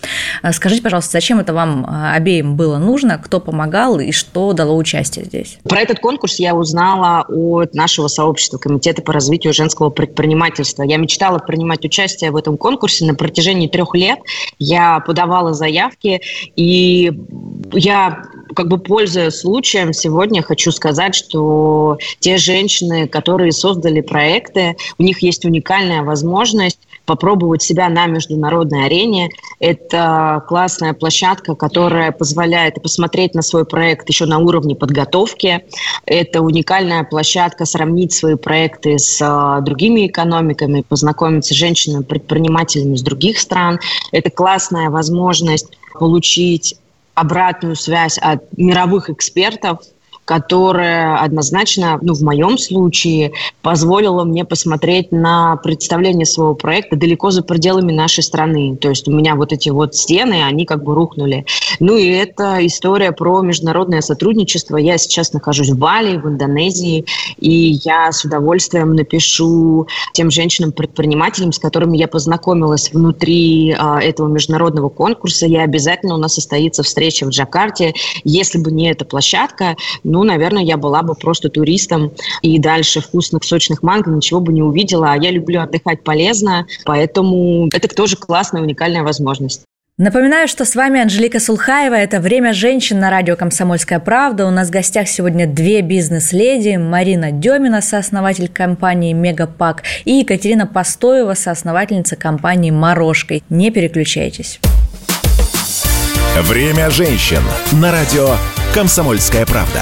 А 0.43 0.53
скажите, 0.53 0.83
пожалуйста, 0.83 1.13
зачем 1.13 1.41
это 1.41 1.53
вам 1.53 1.85
а, 1.89 2.15
обеим 2.15 2.57
было 2.57 2.79
нужно, 2.79 3.19
кто 3.19 3.41
помогал 3.41 3.99
и 3.99 4.13
что 4.13 4.53
дало 4.53 4.77
участие 4.77 5.25
здесь? 5.25 5.59
Про 5.65 5.81
этот 5.81 5.99
конкурс 5.99 6.39
я 6.39 6.55
узнала 6.55 7.25
от 7.29 7.75
нашего 7.75 8.09
сообщества 8.09 8.59
Комитета 8.59 9.03
по 9.03 9.13
развитию 9.13 9.53
женского 9.53 9.91
предпринимательства. 9.91 10.85
Я 10.85 10.99
мечтала 10.99 11.39
принимать 11.39 11.85
участие 11.85 12.31
в 12.31 12.37
этом 12.37 12.57
конкурсе 12.57 13.05
на 13.07 13.15
протяжении 13.15 13.67
трех 13.67 13.95
лет. 13.95 14.19
Я 14.59 15.01
подавала 15.01 15.53
заявки, 15.53 16.21
и 16.55 17.13
я 17.73 18.23
как 18.55 18.69
бы 18.69 18.79
пользуясь 18.79 19.41
случаем, 19.41 19.93
сегодня 19.93 20.43
хочу 20.43 20.71
сказать, 20.71 21.15
что 21.15 21.99
те 22.21 22.37
женщины, 22.37 23.09
которые 23.09 23.53
создали 23.53 24.01
проекты, 24.01 24.77
у 24.99 25.03
них 25.03 25.23
есть 25.23 25.45
уникальная 25.45 26.03
возможность 26.03 26.79
попробовать 27.07 27.63
себя 27.63 27.89
на 27.89 28.07
международной 28.07 28.87
арене. 28.87 29.31
Это 29.61 30.43
классная 30.49 30.93
площадка, 30.93 31.55
которая 31.55 32.13
позволяет 32.13 32.83
посмотреть 32.83 33.35
на 33.35 33.43
свой 33.43 33.65
проект 33.65 34.09
еще 34.09 34.27
на 34.27 34.39
уровне 34.39 34.75
подготовки. 34.75 35.65
Это 36.05 36.43
уникальная 36.43 37.05
площадка 37.05 37.65
сравнить 37.65 38.13
свои 38.13 38.35
проекты 38.35 38.99
с 38.99 39.21
а, 39.23 39.61
другими 39.61 40.07
экономиками, 40.07 40.83
познакомиться 40.83 41.55
с 41.55 41.57
женщинами-предпринимателями 41.57 42.95
из 42.95 43.03
других 43.03 43.39
стран. 43.39 43.79
Это 44.11 44.31
классная 44.31 44.91
возможность 44.91 45.69
получить 45.99 46.77
обратную 47.17 47.77
связь 47.77 48.19
от 48.19 48.57
мировых 48.57 49.11
экспертов, 49.11 49.81
которая 50.27 51.19
однозначно, 51.19 51.99
ну, 52.03 52.13
в 52.13 52.21
моем 52.21 52.59
случае, 52.59 53.33
позволила 53.63 54.25
мне 54.25 54.45
посмотреть 54.45 55.13
на 55.13 55.57
представление 55.57 56.27
своего 56.27 56.55
проекта 56.55 56.97
далеко 56.97 57.31
за 57.31 57.43
пределами 57.43 57.93
нашей 57.93 58.25
страны. 58.25 58.77
То 58.77 58.89
есть 58.89 59.07
у 59.07 59.13
меня 59.13 59.37
вот 59.37 59.53
эти 59.53 59.71
вот 59.71 59.95
стены, 59.95 60.43
они 60.45 60.67
как 60.67 60.83
бы 60.83 60.95
рухнули. 60.95 61.47
Ну 61.79 61.97
и 61.97 62.09
это 62.09 62.59
история 62.67 63.13
про 63.13 63.41
международное 63.41 64.01
сотрудничество. 64.01 64.77
Я 64.77 64.99
сейчас 64.99 65.33
нахожусь 65.33 65.71
в 65.71 65.79
Бали, 65.79 66.17
в 66.17 66.27
Индонезии, 66.27 67.07
и 67.39 67.79
я 67.85 68.11
с 68.11 68.25
удовольствием 68.25 68.97
напишу 68.97 69.87
тем 70.13 70.33
женщинам-предпринимателям, 70.33 71.53
с 71.53 71.61
которыми 71.61 71.97
я 71.97 72.09
познакомилась 72.09 72.91
внутри 72.93 73.77
а, 73.79 74.01
этого 74.01 74.27
международного 74.27 74.89
конкурса. 74.89 75.47
Я 75.47 75.63
обязательно 75.63 76.17
у 76.17 76.19
нас 76.19 76.35
состоится 76.35 76.83
встреча 76.83 77.27
в 77.27 77.29
Джакарте. 77.29 77.95
Если 78.25 78.59
бы 78.59 78.73
не 78.73 78.91
эта 78.91 79.05
площадка, 79.05 79.77
ну, 80.17 80.25
наверное, 80.25 80.63
я 80.63 80.79
была 80.79 81.03
бы 81.03 81.15
просто 81.15 81.51
туристом 81.51 82.11
и 82.41 82.59
дальше 82.59 83.03
вкусных, 83.03 83.45
сочных 83.45 83.83
манго 83.83 84.11
ничего 84.11 84.41
бы 84.41 84.51
не 84.51 84.63
увидела. 84.63 85.13
А 85.13 85.17
я 85.19 85.31
люблю 85.31 85.61
отдыхать 85.61 86.03
полезно, 86.05 86.67
поэтому 86.87 87.69
это 87.71 87.87
тоже 87.95 88.17
классная, 88.17 88.63
уникальная 88.63 89.03
возможность. 89.03 89.65
Напоминаю, 89.99 90.49
что 90.49 90.65
с 90.65 90.75
вами 90.75 91.03
Анжелика 91.03 91.39
Сулхаева. 91.39 91.93
Это 91.95 92.21
«Время 92.21 92.55
женщин» 92.55 92.99
на 92.99 93.11
радио 93.11 93.37
«Комсомольская 93.37 94.01
правда». 94.01 94.47
У 94.47 94.51
нас 94.51 94.69
в 94.69 94.71
гостях 94.71 95.07
сегодня 95.07 95.47
две 95.47 95.83
бизнес-леди. 95.83 96.77
Марина 96.77 97.31
Демина, 97.31 97.83
сооснователь 97.83 98.49
компании 98.49 99.13
«Мегапак», 99.13 99.83
и 100.07 100.13
Екатерина 100.13 100.67
Постоева, 100.67 101.35
соосновательница 101.35 102.17
компании 102.17 102.71
«Морошкой». 102.71 103.43
Не 103.51 103.71
переключайтесь. 103.71 104.61
«Время 106.43 106.91
женщин» 106.91 107.41
на 107.73 107.91
радио 107.91 108.37
«Комсомольская 108.75 109.47
правда». 109.47 109.81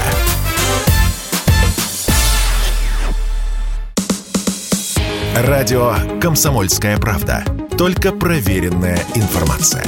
Радио 5.35 5.95
«Комсомольская 6.21 6.97
правда». 6.97 7.43
Только 7.77 8.13
проверенная 8.13 8.97
информация. 9.15 9.83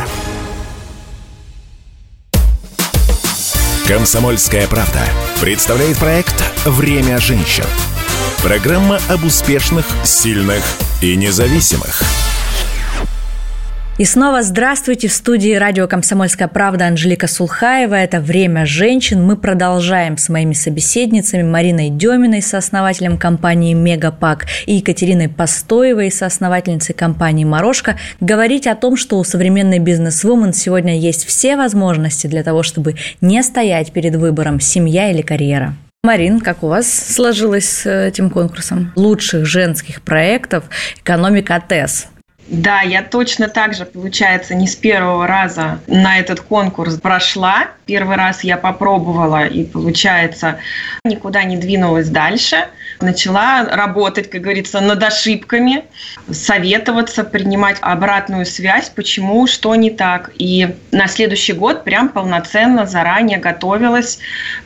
«Комсомольская 3.87 4.67
правда» 4.67 5.05
представляет 5.39 5.97
проект 5.97 6.43
«Время 6.65 7.19
женщин». 7.19 7.65
Программа 8.43 8.99
об 9.07 9.23
успешных, 9.23 9.85
сильных 10.03 10.65
и 10.99 11.15
независимых– 11.15 12.01
и 13.97 14.05
снова 14.05 14.43
здравствуйте 14.43 15.07
в 15.07 15.13
студии 15.13 15.55
радио 15.55 15.87
«Комсомольская 15.87 16.47
правда» 16.47 16.85
Анжелика 16.85 17.25
Сулхаева. 17.25 17.95
Это 17.95 18.19
«Время 18.19 18.67
женщин». 18.67 19.23
Мы 19.23 19.35
продолжаем 19.35 20.17
с 20.17 20.29
моими 20.29 20.53
собеседницами 20.53 21.41
Мариной 21.41 21.89
Деминой, 21.89 22.43
сооснователем 22.43 23.17
компании 23.17 23.73
«Мегапак», 23.73 24.45
и 24.67 24.75
Екатериной 24.75 25.29
Постоевой, 25.29 26.11
соосновательницей 26.11 26.93
компании 26.93 27.43
«Морошка», 27.43 27.97
говорить 28.19 28.67
о 28.67 28.75
том, 28.75 28.97
что 28.97 29.17
у 29.17 29.23
современной 29.23 29.79
бизнес-вумен 29.79 30.53
сегодня 30.53 30.99
есть 30.99 31.25
все 31.25 31.57
возможности 31.57 32.27
для 32.27 32.43
того, 32.43 32.61
чтобы 32.61 32.95
не 33.21 33.41
стоять 33.41 33.93
перед 33.93 34.15
выбором 34.15 34.59
семья 34.59 35.09
или 35.09 35.23
карьера. 35.23 35.73
Марин, 36.03 36.39
как 36.39 36.61
у 36.61 36.67
вас 36.67 36.87
сложилось 36.87 37.67
с 37.67 37.89
этим 37.89 38.29
конкурсом? 38.29 38.93
Лучших 38.95 39.47
женских 39.47 40.03
проектов 40.03 40.65
«Экономика 41.01 41.61
ТЭС». 41.67 42.09
Да, 42.49 42.79
я 42.81 43.03
точно 43.03 43.49
так 43.49 43.73
же, 43.73 43.83
получается, 43.83 44.55
не 44.55 44.67
с 44.67 44.75
первого 44.75 45.27
раза 45.27 45.79
на 45.85 46.17
этот 46.17 46.39
конкурс 46.39 46.95
прошла. 46.95 47.67
Первый 47.85 48.15
раз 48.15 48.43
я 48.43 48.55
попробовала 48.55 49.45
и, 49.45 49.65
получается, 49.65 50.59
никуда 51.03 51.43
не 51.43 51.57
двинулась 51.57 52.07
дальше. 52.07 52.69
Начала 53.01 53.65
работать, 53.65 54.29
как 54.29 54.41
говорится, 54.41 54.79
над 54.79 55.03
ошибками, 55.03 55.83
советоваться, 56.31 57.25
принимать 57.25 57.77
обратную 57.81 58.45
связь, 58.45 58.89
почему, 58.89 59.45
что 59.45 59.75
не 59.75 59.91
так. 59.91 60.31
И 60.39 60.73
на 60.91 61.07
следующий 61.07 61.53
год 61.53 61.83
прям 61.83 62.07
полноценно 62.09 62.85
заранее 62.85 63.39
готовилась, 63.39 64.19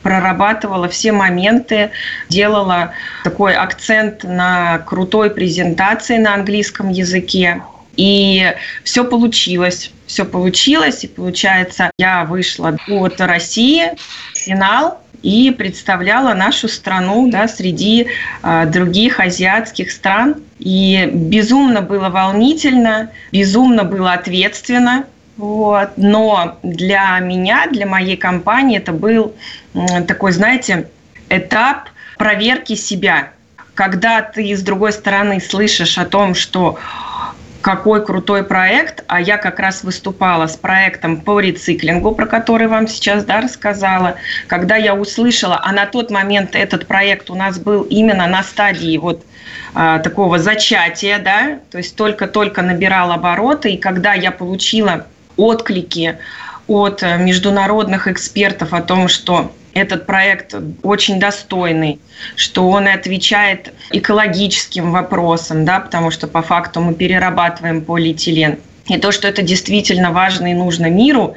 прорабатывала 0.04 0.88
все 0.88 1.12
моменты, 1.12 1.90
делала 2.30 2.94
такой 3.24 3.56
акцент 3.56 4.24
на 4.24 4.80
крутой 4.80 5.32
презентации 5.32 6.18
на 6.18 6.36
английском 6.36 6.90
языке. 6.90 7.62
И 7.98 8.54
все 8.84 9.04
получилось. 9.04 9.92
Все 10.06 10.26
получилось. 10.26 11.04
И 11.04 11.08
получается, 11.08 11.92
я 11.98 12.26
вышла 12.26 12.78
от 12.88 13.22
России 13.22 13.92
в 14.34 14.38
финал 14.38 15.02
и 15.22 15.52
представляла 15.52 16.34
нашу 16.34 16.68
страну 16.68 17.30
да, 17.30 17.48
среди 17.48 18.08
э, 18.44 18.66
других 18.66 19.20
азиатских 19.20 19.92
стран. 19.92 20.36
И 20.60 21.10
безумно 21.12 21.82
было 21.82 22.10
волнительно, 22.10 23.12
безумно 23.32 23.84
было 23.84 24.14
ответственно. 24.14 25.06
Вот. 25.38 25.90
Но 25.98 26.58
для 26.64 27.20
меня, 27.20 27.68
для 27.72 27.86
моей 27.86 28.18
компании 28.18 28.78
это 28.78 28.92
был 28.92 29.34
э, 29.74 30.04
такой, 30.04 30.32
знаете, 30.32 30.88
этап 31.30 31.90
проверки 32.18 32.76
себя. 32.76 33.32
Когда 33.74 34.22
ты 34.22 34.56
с 34.56 34.62
другой 34.62 34.92
стороны 34.92 35.40
слышишь 35.40 35.98
о 35.98 36.06
том, 36.06 36.36
что 36.36 36.78
какой 37.62 38.04
крутой 38.06 38.44
проект, 38.44 39.04
а 39.08 39.22
я 39.22 39.38
как 39.38 39.60
раз 39.60 39.84
выступала 39.84 40.48
с 40.48 40.58
проектом 40.58 41.22
по 41.22 41.40
рециклингу, 41.40 42.14
про 42.14 42.26
который 42.26 42.68
вам 42.68 42.88
сейчас 42.88 43.24
да, 43.24 43.42
рассказала. 43.42 44.16
Когда 44.48 44.76
я 44.76 44.96
услышала, 44.96 45.60
а 45.64 45.72
на 45.72 45.86
тот 45.86 46.12
момент 46.12 46.56
этот 46.56 46.88
проект 46.88 47.30
у 47.30 47.36
нас 47.36 47.60
был 47.60 47.84
именно 47.84 48.28
на 48.28 48.44
стадии 48.44 48.98
вот 48.98 49.24
а, 49.74 50.00
такого 50.00 50.40
зачатия, 50.40 51.20
да, 51.20 51.60
то 51.72 51.78
есть 51.78 51.96
только-только 51.96 52.62
набирал 52.62 53.12
обороты, 53.12 53.72
и 53.72 53.78
когда 53.78 54.14
я 54.14 54.32
получила 54.32 55.08
отклики 55.38 56.18
от 56.68 57.02
международных 57.02 58.08
экспертов 58.08 58.74
о 58.74 58.82
том, 58.82 59.08
что 59.08 59.52
этот 59.74 60.06
проект 60.06 60.56
очень 60.84 61.20
достойный, 61.20 62.00
что 62.36 62.70
он 62.70 62.88
и 62.88 62.92
отвечает 62.92 63.74
экологическим 63.92 64.92
вопросам, 64.92 65.66
да, 65.66 65.80
потому 65.80 66.12
что 66.12 66.28
по 66.28 66.42
факту 66.42 66.82
мы 66.82 66.94
перерабатываем 66.94 67.82
полиэтилен. 67.82 68.58
И 68.88 68.98
то, 68.98 69.12
что 69.12 69.28
это 69.28 69.42
действительно 69.42 70.12
важно 70.12 70.52
и 70.52 70.54
нужно 70.54 70.88
миру, 70.88 71.36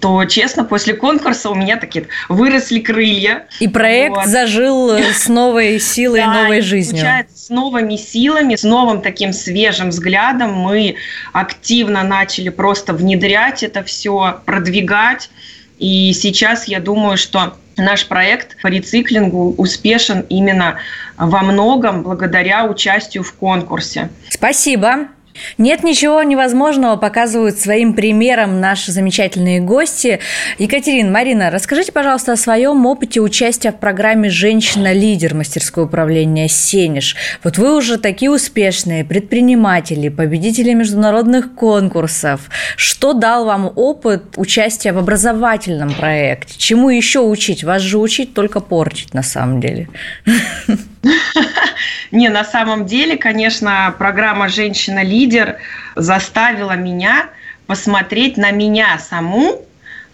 то, 0.00 0.24
честно, 0.24 0.64
после 0.64 0.94
конкурса 0.94 1.50
у 1.50 1.54
меня 1.54 1.76
такие 1.76 2.06
выросли 2.28 2.80
крылья. 2.80 3.46
И 3.60 3.68
проект 3.68 4.16
вот. 4.16 4.26
зажил 4.26 4.90
с 4.90 5.28
новой 5.28 5.78
силой, 5.78 6.20
да, 6.20 6.42
новой 6.42 6.62
жизнью. 6.62 6.96
Получается, 6.96 7.36
с 7.36 7.50
новыми 7.50 7.96
силами, 7.96 8.56
с 8.56 8.62
новым 8.62 9.02
таким 9.02 9.32
свежим 9.32 9.90
взглядом 9.90 10.54
мы 10.54 10.96
активно 11.32 12.02
начали 12.02 12.48
просто 12.48 12.92
внедрять 12.94 13.62
это 13.62 13.84
все, 13.84 14.40
продвигать. 14.44 15.30
И 15.78 16.12
сейчас 16.12 16.68
я 16.68 16.80
думаю, 16.80 17.16
что 17.16 17.56
наш 17.76 18.06
проект 18.06 18.60
по 18.62 18.68
рециклингу 18.68 19.54
успешен 19.58 20.24
именно 20.28 20.78
во 21.16 21.40
многом 21.42 22.02
благодаря 22.02 22.64
участию 22.64 23.22
в 23.22 23.32
конкурсе. 23.34 24.08
Спасибо. 24.30 25.08
Нет 25.58 25.82
ничего 25.82 26.22
невозможного, 26.22 26.96
показывают 26.96 27.58
своим 27.58 27.94
примером 27.94 28.60
наши 28.60 28.92
замечательные 28.92 29.60
гости. 29.60 30.20
Екатерина, 30.58 31.10
Марина, 31.10 31.50
расскажите, 31.50 31.92
пожалуйста, 31.92 32.32
о 32.32 32.36
своем 32.36 32.84
опыте 32.86 33.20
участия 33.20 33.72
в 33.72 33.78
программе 33.78 34.30
«Женщина-лидер» 34.30 35.34
мастерское 35.34 35.84
управление 35.84 36.48
«Сенеж». 36.48 37.16
Вот 37.42 37.58
вы 37.58 37.76
уже 37.76 37.98
такие 37.98 38.30
успешные 38.30 39.04
предприниматели, 39.04 40.08
победители 40.08 40.72
международных 40.72 41.54
конкурсов. 41.54 42.48
Что 42.76 43.12
дал 43.12 43.44
вам 43.44 43.72
опыт 43.74 44.22
участия 44.36 44.92
в 44.92 44.98
образовательном 44.98 45.94
проекте? 45.94 46.54
Чему 46.58 46.90
еще 46.90 47.20
учить? 47.20 47.64
Вас 47.64 47.82
же 47.82 47.98
учить 47.98 48.34
только 48.34 48.60
портить 48.60 49.14
на 49.14 49.22
самом 49.22 49.60
деле. 49.60 49.88
Не, 52.10 52.28
на 52.28 52.44
самом 52.44 52.86
деле, 52.86 53.16
конечно, 53.16 53.94
программа 53.98 54.48
«Женщина-лидер» 54.48 55.56
заставила 55.94 56.72
меня 56.72 57.30
посмотреть 57.66 58.36
на 58.36 58.50
меня 58.50 58.98
саму 58.98 59.62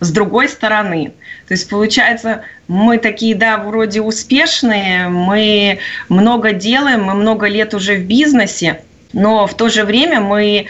с 0.00 0.10
другой 0.10 0.48
стороны. 0.48 1.12
То 1.46 1.54
есть, 1.54 1.68
получается, 1.68 2.42
мы 2.66 2.98
такие, 2.98 3.34
да, 3.34 3.58
вроде 3.58 4.00
успешные, 4.00 5.08
мы 5.08 5.78
много 6.08 6.52
делаем, 6.52 7.04
мы 7.04 7.14
много 7.14 7.46
лет 7.46 7.74
уже 7.74 7.96
в 7.96 8.04
бизнесе, 8.04 8.82
но 9.12 9.46
в 9.46 9.54
то 9.54 9.68
же 9.68 9.84
время 9.84 10.20
мы 10.20 10.66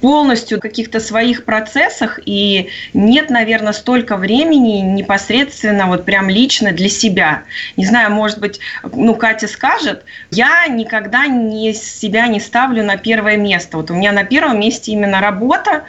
полностью 0.00 0.58
в 0.58 0.60
каких-то 0.60 1.00
своих 1.00 1.44
процессах, 1.44 2.20
и 2.24 2.68
нет, 2.92 3.30
наверное, 3.30 3.72
столько 3.72 4.16
времени 4.16 4.80
непосредственно 4.80 5.86
вот 5.86 6.04
прям 6.04 6.28
лично 6.28 6.72
для 6.72 6.88
себя. 6.88 7.44
Не 7.76 7.86
знаю, 7.86 8.10
может 8.10 8.38
быть, 8.38 8.60
ну, 8.82 9.14
Катя 9.14 9.48
скажет, 9.48 10.04
я 10.30 10.66
никогда 10.66 11.26
не 11.26 11.72
себя 11.72 12.26
не 12.26 12.40
ставлю 12.40 12.84
на 12.84 12.96
первое 12.96 13.36
место. 13.36 13.76
Вот 13.78 13.90
у 13.90 13.94
меня 13.94 14.12
на 14.12 14.24
первом 14.24 14.60
месте 14.60 14.92
именно 14.92 15.20
работа, 15.20 15.84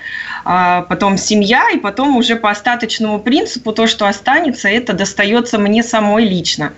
а 0.45 0.83
потом 0.83 1.17
семья, 1.17 1.69
и 1.73 1.77
потом 1.77 2.15
уже 2.15 2.35
по 2.35 2.49
остаточному 2.49 3.19
принципу 3.19 3.73
то, 3.73 3.87
что 3.87 4.07
останется, 4.07 4.69
это 4.69 4.93
достается 4.93 5.57
мне 5.57 5.83
самой 5.83 6.25
лично. 6.25 6.73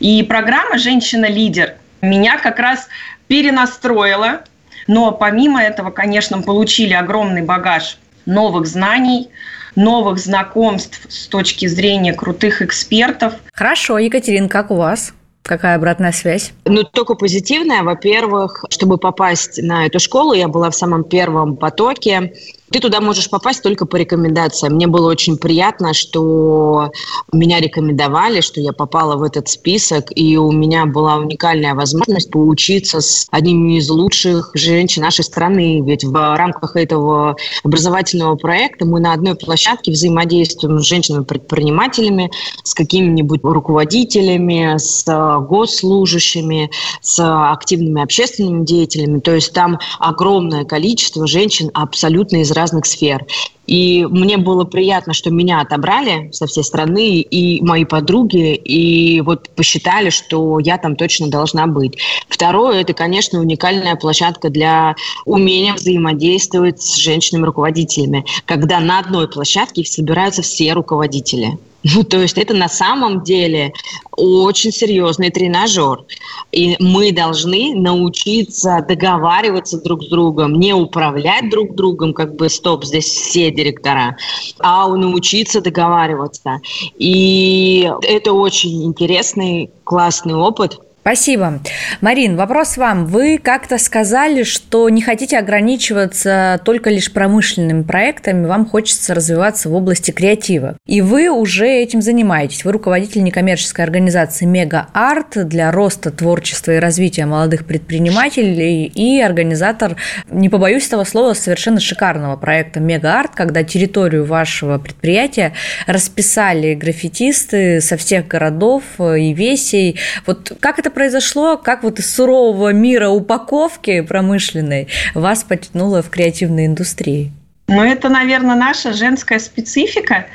И 0.00 0.22
программа 0.22 0.78
«Женщина-лидер» 0.78 1.74
меня 2.02 2.38
как 2.38 2.58
раз 2.58 2.88
перенастроила, 3.26 4.44
но 4.86 5.12
помимо 5.12 5.62
этого, 5.62 5.90
конечно, 5.90 6.42
получили 6.42 6.92
огромный 6.92 7.42
багаж 7.42 7.98
новых 8.26 8.66
знаний, 8.66 9.28
новых 9.76 10.18
знакомств 10.18 11.00
с 11.08 11.26
точки 11.26 11.66
зрения 11.66 12.12
крутых 12.12 12.62
экспертов. 12.62 13.34
Хорошо, 13.52 13.98
Екатерина, 13.98 14.48
как 14.48 14.70
у 14.70 14.76
вас? 14.76 15.12
Какая 15.42 15.76
обратная 15.76 16.12
связь? 16.12 16.52
Ну, 16.64 16.84
только 16.84 17.14
позитивная. 17.16 17.82
Во-первых, 17.82 18.64
чтобы 18.70 18.96
попасть 18.96 19.62
на 19.62 19.86
эту 19.86 20.00
школу, 20.00 20.32
я 20.32 20.48
была 20.48 20.70
в 20.70 20.74
самом 20.74 21.04
первом 21.04 21.56
потоке. 21.56 22.32
Ты 22.74 22.80
туда 22.80 23.00
можешь 23.00 23.30
попасть 23.30 23.62
только 23.62 23.86
по 23.86 23.94
рекомендациям. 23.94 24.74
Мне 24.74 24.88
было 24.88 25.08
очень 25.08 25.36
приятно, 25.36 25.94
что 25.94 26.90
меня 27.32 27.60
рекомендовали, 27.60 28.40
что 28.40 28.60
я 28.60 28.72
попала 28.72 29.14
в 29.14 29.22
этот 29.22 29.48
список, 29.48 30.06
и 30.10 30.36
у 30.36 30.50
меня 30.50 30.84
была 30.84 31.18
уникальная 31.18 31.76
возможность 31.76 32.32
поучиться 32.32 33.00
с 33.00 33.28
одними 33.30 33.78
из 33.78 33.88
лучших 33.88 34.50
женщин 34.54 35.02
нашей 35.02 35.22
страны. 35.22 35.82
Ведь 35.86 36.02
в 36.02 36.36
рамках 36.36 36.74
этого 36.74 37.36
образовательного 37.62 38.34
проекта 38.34 38.86
мы 38.86 38.98
на 38.98 39.12
одной 39.12 39.36
площадке 39.36 39.92
взаимодействуем 39.92 40.80
с 40.80 40.84
женщинами-предпринимателями, 40.84 42.32
с 42.64 42.74
какими-нибудь 42.74 43.38
руководителями, 43.44 44.78
с 44.78 45.04
госслужащими, 45.48 46.72
с 47.00 47.22
активными 47.52 48.02
общественными 48.02 48.64
деятелями. 48.64 49.20
То 49.20 49.32
есть 49.32 49.52
там 49.52 49.78
огромное 50.00 50.64
количество 50.64 51.28
женщин 51.28 51.70
абсолютно 51.72 52.38
из 52.38 52.50
разных 52.50 52.63
разных 52.64 52.86
сфер. 52.86 53.26
И 53.66 54.06
мне 54.08 54.36
было 54.36 54.64
приятно, 54.64 55.12
что 55.14 55.30
меня 55.30 55.60
отобрали 55.60 56.30
со 56.32 56.46
всей 56.46 56.64
страны, 56.64 57.20
и 57.20 57.62
мои 57.62 57.84
подруги, 57.84 58.54
и 58.54 59.20
вот 59.20 59.50
посчитали, 59.50 60.10
что 60.10 60.58
я 60.58 60.78
там 60.78 60.96
точно 60.96 61.28
должна 61.28 61.66
быть. 61.66 61.98
Второе, 62.28 62.80
это, 62.80 62.92
конечно, 62.94 63.40
уникальная 63.40 63.96
площадка 63.96 64.48
для 64.50 64.96
умения 65.24 65.74
взаимодействовать 65.74 66.82
с 66.82 66.96
женщинами-руководителями, 66.96 68.24
когда 68.46 68.80
на 68.80 68.98
одной 68.98 69.28
площадке 69.28 69.84
собираются 69.84 70.42
все 70.42 70.72
руководители. 70.72 71.58
Ну, 71.84 72.02
то 72.02 72.20
есть 72.20 72.38
это 72.38 72.54
на 72.54 72.68
самом 72.68 73.22
деле 73.22 73.72
очень 74.16 74.72
серьезный 74.72 75.30
тренажер. 75.30 76.04
И 76.50 76.76
мы 76.80 77.12
должны 77.12 77.74
научиться 77.74 78.84
договариваться 78.88 79.82
друг 79.82 80.02
с 80.02 80.08
другом, 80.08 80.54
не 80.54 80.72
управлять 80.72 81.50
друг 81.50 81.74
другом, 81.74 82.14
как 82.14 82.36
бы 82.36 82.48
стоп, 82.48 82.84
здесь 82.84 83.06
все 83.06 83.50
директора, 83.50 84.16
а 84.60 84.88
научиться 84.88 85.60
договариваться. 85.60 86.60
И 86.96 87.90
это 88.02 88.32
очень 88.32 88.84
интересный, 88.84 89.70
классный 89.84 90.34
опыт. 90.34 90.80
Спасибо. 91.04 91.60
Марин, 92.00 92.34
вопрос 92.34 92.78
вам. 92.78 93.04
Вы 93.04 93.36
как-то 93.36 93.76
сказали, 93.76 94.42
что 94.42 94.88
не 94.88 95.02
хотите 95.02 95.36
ограничиваться 95.36 96.58
только 96.64 96.88
лишь 96.88 97.12
промышленными 97.12 97.82
проектами, 97.82 98.46
вам 98.46 98.64
хочется 98.64 99.12
развиваться 99.12 99.68
в 99.68 99.74
области 99.74 100.12
креатива. 100.12 100.78
И 100.86 101.02
вы 101.02 101.28
уже 101.28 101.68
этим 101.68 102.00
занимаетесь. 102.00 102.64
Вы 102.64 102.72
руководитель 102.72 103.22
некоммерческой 103.22 103.84
организации 103.84 104.46
Мега 104.46 104.86
Арт 104.94 105.46
для 105.46 105.70
роста 105.72 106.10
творчества 106.10 106.72
и 106.72 106.78
развития 106.78 107.26
молодых 107.26 107.66
предпринимателей 107.66 108.86
и 108.86 109.20
организатор, 109.20 109.96
не 110.30 110.48
побоюсь 110.48 110.86
этого 110.86 111.04
слова, 111.04 111.34
совершенно 111.34 111.80
шикарного 111.80 112.36
проекта 112.36 112.80
Мега 112.80 113.20
Арт, 113.20 113.32
когда 113.34 113.62
территорию 113.62 114.24
вашего 114.24 114.78
предприятия 114.78 115.52
расписали 115.86 116.72
граффитисты 116.72 117.82
со 117.82 117.98
всех 117.98 118.26
городов 118.26 118.84
и 118.98 119.34
весей. 119.34 119.98
Вот 120.24 120.56
как 120.60 120.78
это 120.78 120.93
произошло? 120.94 121.56
Как 121.56 121.82
вот 121.82 121.98
из 121.98 122.14
сурового 122.14 122.72
мира 122.72 123.08
упаковки 123.08 124.00
промышленной 124.00 124.88
вас 125.14 125.44
потянуло 125.44 126.02
в 126.02 126.08
креативной 126.08 126.66
индустрии? 126.66 127.32
Ну, 127.66 127.82
это, 127.82 128.08
наверное, 128.08 128.56
наша 128.56 128.92
женская 128.92 129.38
специфика. 129.38 130.26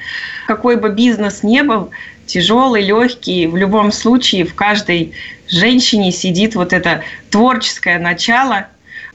Какой 0.48 0.78
бы 0.78 0.90
бизнес 0.90 1.44
ни 1.44 1.62
был, 1.62 1.92
тяжелый, 2.26 2.84
легкий, 2.84 3.48
в 3.48 3.56
любом 3.56 3.92
случае 3.92 4.46
в 4.46 4.56
каждой 4.56 5.14
женщине 5.48 6.12
сидит 6.12 6.56
вот 6.56 6.74
это 6.74 7.02
творческое 7.30 8.00
начало, 8.00 8.68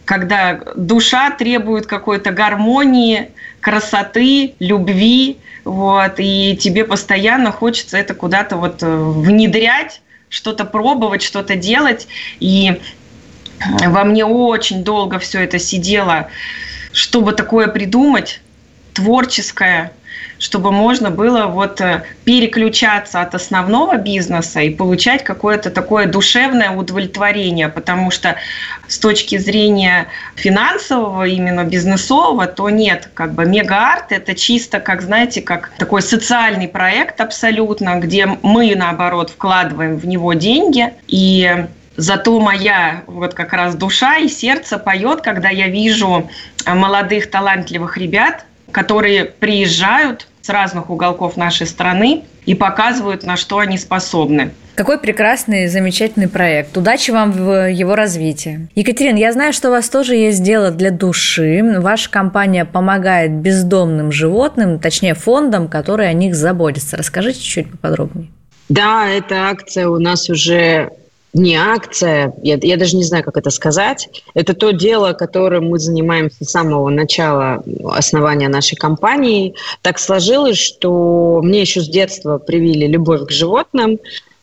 когда 0.05 0.61
душа 0.77 1.31
требует 1.31 1.87
какой-то 1.87 2.31
гармонии, 2.31 3.31
красоты, 3.61 4.55
любви, 4.59 5.39
вот, 5.65 6.15
и 6.19 6.57
тебе 6.57 6.85
постоянно 6.85 7.51
хочется 7.51 7.97
это 7.97 8.15
куда-то 8.15 8.57
вот 8.57 8.83
э, 8.83 8.87
внедрять, 8.87 10.03
что-то 10.35 10.64
пробовать, 10.64 11.23
что-то 11.23 11.55
делать. 11.55 12.09
И 12.40 12.81
во 13.87 14.03
мне 14.05 14.25
очень 14.27 14.83
долго 14.83 15.20
все 15.20 15.44
это 15.44 15.61
сидело, 15.61 16.29
чтобы 16.92 17.33
такое 17.33 17.68
придумать, 17.68 18.40
творческое, 18.95 19.93
чтобы 20.39 20.73
можно 20.73 21.11
было 21.11 21.47
вот 21.47 21.81
э, 21.81 22.05
переключаться 22.25 23.21
от 23.21 23.35
основного 23.35 23.97
бизнеса 23.97 24.61
и 24.61 24.71
получать 24.71 25.25
какое-то 25.25 25.71
такое 25.71 26.07
душевное 26.07 26.71
удовлетворение, 26.71 27.69
потому 27.69 28.11
что 28.11 28.37
с 28.89 28.99
точки 28.99 29.39
зрения 29.39 30.07
финансового, 30.37 31.25
именно 31.25 31.65
бизнесового, 31.65 32.47
то 32.47 32.71
нет, 32.71 33.11
как 33.15 33.35
бы 33.35 33.45
мега-арт– 33.45 34.07
это 34.13 34.35
чисто, 34.35 34.81
как, 34.81 35.03
знаете, 35.03 35.43
как 35.43 35.71
такой 35.79 36.03
социальный 36.03 36.69
проект 36.69 37.21
абсолютно, 37.21 37.97
где 37.97 38.27
мы, 38.27 38.75
наоборот, 38.77 39.31
вкладываем 39.31 39.97
в 39.97 40.07
него 40.07 40.33
деньги, 40.35 40.93
и 41.07 41.67
Зато 41.97 42.41
моя 42.41 43.05
вот 43.07 43.35
как 43.35 43.53
раз 43.53 43.77
душа 43.77 44.17
и 44.17 44.29
сердце 44.29 44.79
поет, 44.79 45.21
когда 45.21 45.49
я 45.49 45.69
вижу 45.69 46.29
молодых 46.67 47.31
талантливых 47.31 47.97
ребят, 47.97 48.45
которые 48.75 49.25
приезжают 49.25 50.27
с 50.43 50.49
разных 50.49 50.91
уголков 50.91 51.37
нашей 51.37 51.67
страны 51.67 52.25
и 52.45 52.55
показывают, 52.55 53.23
на 53.23 53.37
что 53.37 53.59
они 53.59 53.79
способны. 53.79 54.51
Какой 54.75 54.99
прекрасный, 54.99 55.69
замечательный 55.69 56.29
проект. 56.29 56.77
Удачи 56.77 57.13
вам 57.13 57.31
в 57.31 57.71
его 57.71 57.95
развитии. 57.95 58.69
Екатерина, 58.75 59.17
я 59.17 59.33
знаю, 59.33 59.53
что 59.53 59.69
у 59.69 59.71
вас 59.71 59.89
тоже 59.89 60.17
есть 60.17 60.43
дело 60.43 60.73
для 60.73 60.91
души. 60.91 61.63
Ваша 61.79 62.11
компания 62.11 62.65
помогает 62.65 63.31
бездомным 63.31 64.11
животным, 64.11 64.81
точнее 64.81 65.15
фондам, 65.15 65.69
которые 65.69 66.09
о 66.09 66.13
них 66.13 66.35
заботятся. 66.35 66.97
Расскажите 66.97 67.41
чуть 67.41 67.71
поподробнее. 67.71 68.29
Да, 68.69 69.09
эта 69.09 69.51
акция 69.51 69.89
у 69.89 70.01
нас 70.01 70.29
уже 70.29 70.91
не 71.35 71.57
акция, 71.57 72.33
я, 72.42 72.59
я 72.62 72.77
даже 72.77 72.97
не 72.97 73.03
знаю, 73.03 73.25
как 73.25 73.37
это 73.37 73.51
сказать. 73.51 74.09
Это 74.35 74.55
то 74.55 74.70
дело, 74.70 75.12
которым 75.12 75.68
мы 75.68 75.81
занимаемся 75.81 76.44
с 76.44 76.51
самого 76.51 76.88
начала 76.88 77.62
основания 77.92 78.49
нашей 78.49 78.77
компании. 78.77 79.55
Так 79.83 79.99
сложилось, 79.99 80.59
что 80.59 81.40
мне 81.42 81.61
еще 81.61 81.81
с 81.81 81.88
детства 81.88 82.38
привили 82.38 82.87
любовь 82.87 83.27
к 83.27 83.31
животным, 83.31 83.99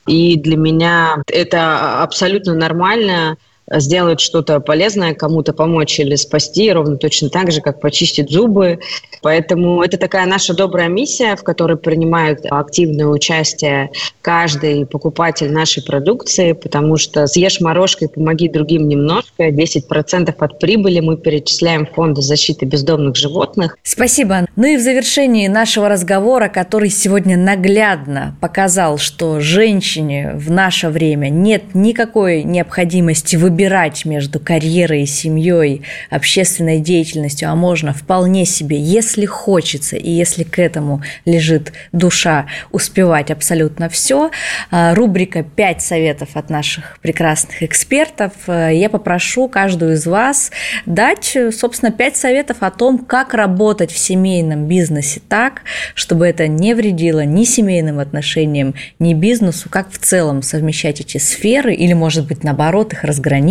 и 0.06 0.36
для 0.36 0.58
меня 0.58 1.24
это 1.28 2.02
абсолютно 2.04 2.54
нормально 2.54 3.38
сделать 3.80 4.20
что-то 4.20 4.60
полезное, 4.60 5.14
кому-то 5.14 5.54
помочь 5.54 6.00
или 6.00 6.16
спасти, 6.16 6.72
ровно 6.72 6.98
точно 6.98 7.30
так 7.30 7.52
же, 7.52 7.62
как 7.62 7.80
почистить 7.80 8.30
зубы. 8.30 8.80
Поэтому 9.22 9.82
это 9.82 9.98
такая 9.98 10.26
наша 10.26 10.54
добрая 10.54 10.90
миссия, 10.90 11.36
в 11.36 11.44
которой 11.44 11.78
принимают 11.78 12.40
активное 12.50 13.06
участие 13.06 13.92
каждый 14.22 14.86
покупатель 14.86 15.52
нашей 15.52 15.84
продукции, 15.84 16.54
потому 16.54 16.98
что 16.98 17.28
съешь 17.28 17.60
морожкой, 17.62 18.10
помоги 18.10 18.50
другим 18.50 18.88
немножко, 18.88 19.50
10% 19.50 20.34
от 20.38 20.60
прибыли 20.60 21.00
мы 21.00 21.18
перечисляем 21.18 21.86
в 21.86 21.92
фонды 21.92 22.22
защиты 22.22 22.66
бездомных 22.66 23.16
животных. 23.16 23.78
Спасибо. 23.84 24.46
Ну 24.56 24.68
и 24.68 24.78
в 24.78 24.82
завершении 24.82 25.48
нашего 25.48 25.88
разговора, 25.88 26.50
который 26.50 26.90
сегодня 26.90 27.38
наглядно 27.38 28.38
показал, 28.42 28.98
что 28.98 29.40
женщине 29.40 30.32
в 30.36 30.52
наше 30.52 30.90
время 30.90 31.30
нет 31.30 31.74
никакой 31.74 32.44
необходимости 32.44 33.36
выбирать 33.36 33.61
между 34.06 34.40
карьерой 34.40 35.04
и 35.04 35.06
семьей, 35.06 35.84
общественной 36.10 36.80
деятельностью, 36.80 37.50
а 37.50 37.56
можно 37.56 37.94
вполне 37.94 38.46
себе, 38.46 38.80
если 38.80 39.26
хочется 39.26 39.96
и 39.96 40.10
если 40.10 40.44
к 40.44 40.60
этому 40.60 41.02
лежит 41.26 41.74
душа, 41.92 42.48
успевать 42.72 43.32
абсолютно 43.32 43.90
все. 43.90 44.32
А, 44.70 44.96
рубрика 44.96 45.44
«Пять 45.44 45.82
советов 45.82 46.30
от 46.34 46.50
наших 46.50 47.00
прекрасных 47.02 47.64
экспертов». 47.64 48.34
Я 48.48 48.90
попрошу 48.90 49.48
каждую 49.48 49.94
из 49.94 50.06
вас 50.06 50.52
дать, 50.86 51.38
собственно, 51.52 51.92
пять 51.92 52.18
советов 52.18 52.58
о 52.62 52.72
том, 52.72 52.98
как 53.00 53.34
работать 53.34 53.92
в 53.92 53.98
семейном 53.98 54.68
бизнесе 54.68 55.22
так, 55.28 55.62
чтобы 55.96 56.28
это 56.28 56.48
не 56.48 56.74
вредило 56.74 57.24
ни 57.26 57.44
семейным 57.44 58.00
отношениям, 58.00 58.74
ни 59.00 59.14
бизнесу, 59.14 59.70
как 59.70 59.92
в 59.92 59.98
целом 59.98 60.42
совмещать 60.42 61.00
эти 61.02 61.18
сферы 61.18 61.74
или, 61.74 61.94
может 61.94 62.28
быть, 62.28 62.44
наоборот, 62.44 62.94
их 62.94 63.04
разграничивать, 63.04 63.51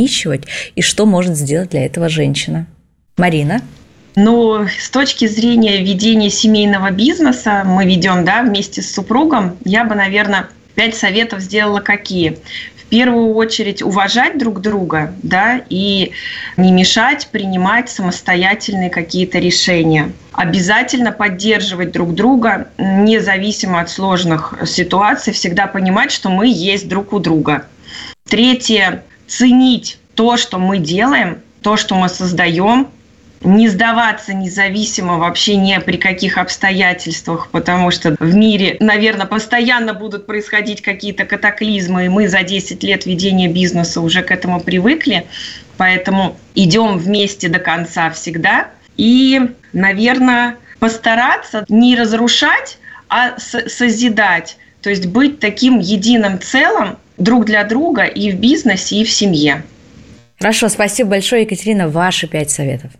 и 0.75 0.83
что 0.83 1.07
может 1.07 1.37
сделать 1.37 1.71
для 1.71 1.85
этого 1.85 2.09
женщина. 2.09 2.67
Марина? 3.17 3.61
Но 4.17 4.67
с 4.67 4.91
точки 4.91 5.27
зрения 5.27 5.83
ведения 5.83 6.31
семейного 6.31 6.91
бизнеса, 6.91 7.63
мы 7.65 7.85
ведем 7.87 8.25
да, 8.25 8.43
вместе 8.43 8.83
с 8.83 8.93
супругом, 8.93 9.57
я 9.65 9.85
бы, 9.85 9.95
наверное, 9.95 10.49
пять 10.75 10.97
советов 10.97 11.41
сделала 11.41 11.81
какие 11.81 12.39
первую 12.91 13.35
очередь 13.35 13.83
уважать 13.83 14.37
друг 14.37 14.61
друга, 14.61 15.15
да, 15.23 15.63
и 15.71 16.13
не 16.57 16.73
мешать 16.73 17.29
принимать 17.29 17.89
самостоятельные 17.89 18.91
какие-то 18.91 19.39
решения. 19.39 20.13
Обязательно 20.33 21.13
поддерживать 21.13 21.93
друг 21.93 22.15
друга, 22.15 22.69
независимо 22.77 23.81
от 23.81 23.91
сложных 23.91 24.55
ситуаций, 24.67 25.33
всегда 25.33 25.67
понимать, 25.67 26.13
что 26.13 26.29
мы 26.29 26.49
есть 26.49 26.89
друг 26.89 27.13
у 27.13 27.21
друга. 27.21 27.67
Третье– 28.29 29.05
ценить 29.31 29.99
то, 30.15 30.37
что 30.37 30.59
мы 30.59 30.79
делаем, 30.79 31.41
то, 31.63 31.77
что 31.77 31.95
мы 31.95 32.09
создаем, 32.09 32.89
не 33.43 33.69
сдаваться 33.69 34.35
независимо 34.35 35.17
вообще 35.17 35.57
ни 35.57 35.79
при 35.79 35.97
каких 35.97 36.37
обстоятельствах, 36.37 37.49
потому 37.51 37.91
что 37.91 38.17
в 38.19 38.35
мире, 38.35 38.77
наверное, 38.81 39.25
постоянно 39.25 39.95
будут 39.95 40.27
происходить 40.27 40.83
какие-то 40.83 41.25
катаклизмы, 41.25 42.07
и 42.07 42.09
мы 42.09 42.29
за 42.29 42.43
10 42.43 42.83
лет 42.83 43.07
ведения 43.07 43.49
бизнеса 43.49 44.03
уже 44.03 44.23
к 44.23 44.31
этому 44.31 44.61
привыкли, 44.61 45.27
поэтому 45.79 46.37
идем 46.55 46.99
вместе 46.99 47.49
до 47.49 47.61
конца 47.61 48.11
всегда. 48.11 48.69
И, 48.99 49.41
наверное, 49.73 50.57
постараться 50.81 51.65
не 51.69 51.97
разрушать, 51.97 52.79
а 53.09 53.39
созидать, 53.39 54.59
то 54.83 54.91
есть 54.91 55.07
быть 55.07 55.41
таким 55.41 55.79
единым 55.79 56.41
целым 56.41 56.99
друг 57.21 57.45
для 57.45 57.63
друга 57.65 58.05
и 58.05 58.33
в 58.33 58.41
бизнесе, 58.41 58.97
и 58.97 59.05
в 59.05 59.11
семье. 59.11 59.63
Хорошо, 60.39 60.69
спасибо 60.69 61.11
большое, 61.11 61.43
Екатерина. 61.43 61.89
Ваши 61.89 62.27
пять 62.27 62.51
советов. 62.51 62.91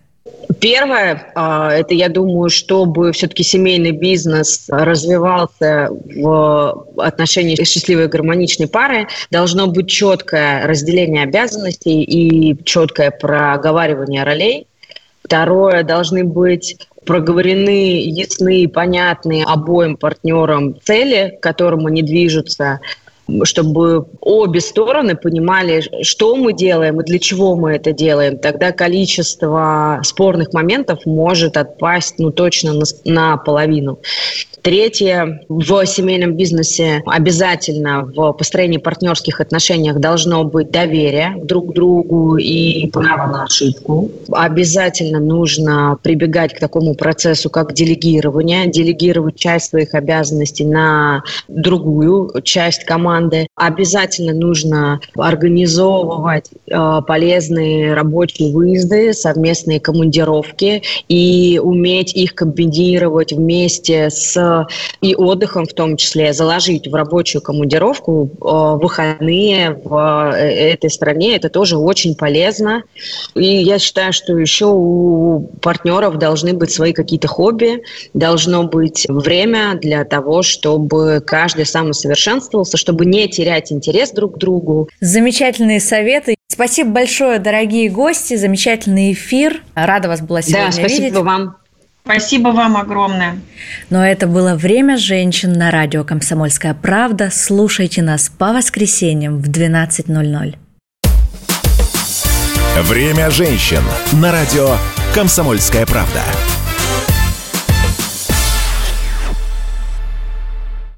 Первое, 0.61 1.33
а, 1.35 1.73
это, 1.73 1.95
я 1.95 2.09
думаю, 2.09 2.51
чтобы 2.51 3.13
все-таки 3.13 3.43
семейный 3.43 3.93
бизнес 3.93 4.67
развивался 4.69 5.89
в 5.91 6.87
отношении 6.99 7.57
счастливой 7.65 8.09
гармоничной 8.09 8.69
пары, 8.69 9.07
должно 9.31 9.69
быть 9.69 9.89
четкое 9.89 10.67
разделение 10.67 11.23
обязанностей 11.23 12.03
и 12.03 12.63
четкое 12.65 13.11
проговаривание 13.11 14.25
ролей. 14.25 14.67
Второе, 15.25 15.83
должны 15.83 16.25
быть 16.25 16.77
проговорены, 17.07 18.03
ясны, 18.03 18.69
понятные 18.69 19.45
обоим 19.45 19.97
партнерам 19.97 20.81
цели, 20.83 21.39
к 21.39 21.43
которым 21.43 21.87
они 21.87 22.03
движутся, 22.03 22.81
чтобы 23.45 24.07
обе 24.21 24.61
стороны 24.61 25.17
понимали, 25.17 25.83
что 26.03 26.37
мы 26.37 26.53
делаем 26.53 27.01
и 27.01 27.05
для 27.05 27.19
чего 27.19 27.57
мы 27.57 27.73
это 27.73 27.93
делаем, 27.93 28.39
тогда 28.39 28.73
количество 28.73 30.01
спорных 30.03 30.53
моментов 30.53 31.07
может 31.07 31.57
отпасть 31.57 32.19
ну, 32.19 32.31
точно 32.31 32.73
на, 32.73 32.85
на 33.05 33.37
половину. 33.37 34.01
Третье, 34.63 35.43
в 35.49 35.87
семейном 35.87 36.35
бизнесе 36.35 37.03
обязательно 37.07 38.05
в 38.05 38.33
построении 38.33 38.79
партнерских 38.79 39.41
отношениях 39.41 39.99
должно 39.99 40.45
быть 40.45 40.71
доверие 40.71 41.35
друг 41.43 41.71
к 41.71 41.75
другу 41.75 42.37
и 42.37 42.89
право 42.89 43.31
на 43.31 43.45
ошибку. 43.45 44.11
Обязательно 44.31 45.19
нужно 45.19 45.99
прибегать 46.03 46.55
к 46.55 46.61
такому 46.61 46.95
процессу, 46.95 47.49
как 47.49 47.73
делегирование, 47.73 48.67
делегировать 48.67 49.37
часть 49.37 49.71
своих 49.71 49.95
обязанностей 49.95 50.65
на 50.65 51.23
другую 51.49 52.31
часть 52.43 52.85
команды. 52.85 53.47
Обязательно 53.55 54.33
нужно 54.35 55.01
организовывать 55.17 56.51
э, 56.67 57.01
полезные 57.07 57.95
рабочие 57.95 58.53
выезды, 58.53 59.15
совместные 59.15 59.81
командировки 59.81 60.83
и 61.09 61.61
уметь 61.63 62.15
их 62.15 62.35
комбинировать 62.35 63.33
вместе 63.33 64.11
с 64.11 64.37
и 65.01 65.15
отдыхом 65.15 65.67
в 65.67 65.73
том 65.73 65.97
числе, 65.97 66.33
заложить 66.33 66.89
в 66.89 66.95
рабочую 66.95 67.43
командировку 67.43 68.31
э, 68.31 68.83
выходные 68.83 69.81
в 69.85 70.33
э, 70.35 70.73
этой 70.73 70.91
стране, 70.91 71.37
это 71.37 71.49
тоже 71.49 71.77
очень 71.77 72.15
полезно. 72.15 72.83
И 73.35 73.45
я 73.45 73.79
считаю, 73.79 74.13
что 74.13 74.37
еще 74.39 74.67
у 74.67 75.51
партнеров 75.61 76.19
должны 76.19 76.53
быть 76.53 76.71
свои 76.71 76.93
какие-то 76.93 77.29
хобби, 77.29 77.83
должно 78.15 78.65
быть 78.65 79.07
время 79.09 79.75
для 79.81 80.05
того, 80.05 80.43
чтобы 80.43 81.23
каждый 81.25 81.67
самосовершенствовался, 81.67 82.77
чтобы 82.77 83.07
не 83.07 83.29
терять 83.29 83.73
интерес 83.73 84.11
друг 84.11 84.37
к 84.37 84.39
другу. 84.39 84.89
Замечательные 85.01 85.81
советы. 85.81 86.35
Спасибо 86.49 86.91
большое, 86.91 87.39
дорогие 87.39 87.89
гости, 87.89 88.37
замечательный 88.37 89.13
эфир. 89.13 89.63
Рада 89.75 90.09
вас 90.09 90.21
была 90.21 90.43
сегодня 90.43 90.67
да, 90.67 90.73
спасибо 90.73 91.05
видеть. 91.05 91.19
вам. 91.19 91.57
Спасибо 92.05 92.49
вам 92.49 92.77
огромное. 92.77 93.39
Но 93.91 94.05
это 94.05 94.27
было 94.27 94.55
«Время 94.55 94.97
женщин» 94.97 95.53
на 95.53 95.71
радио 95.71 96.05
«Комсомольская 96.05 96.75
правда». 96.75 97.31
Слушайте 97.31 98.03
нас 98.03 98.29
по 98.29 98.53
воскресеньям 98.53 99.41
в 99.41 99.49
12.00. 99.49 100.57
«Время 102.83 103.31
женщин» 103.31 103.83
на 104.13 104.33
радио 104.33 104.77
«Комсомольская 105.15 105.87
правда». 105.87 106.23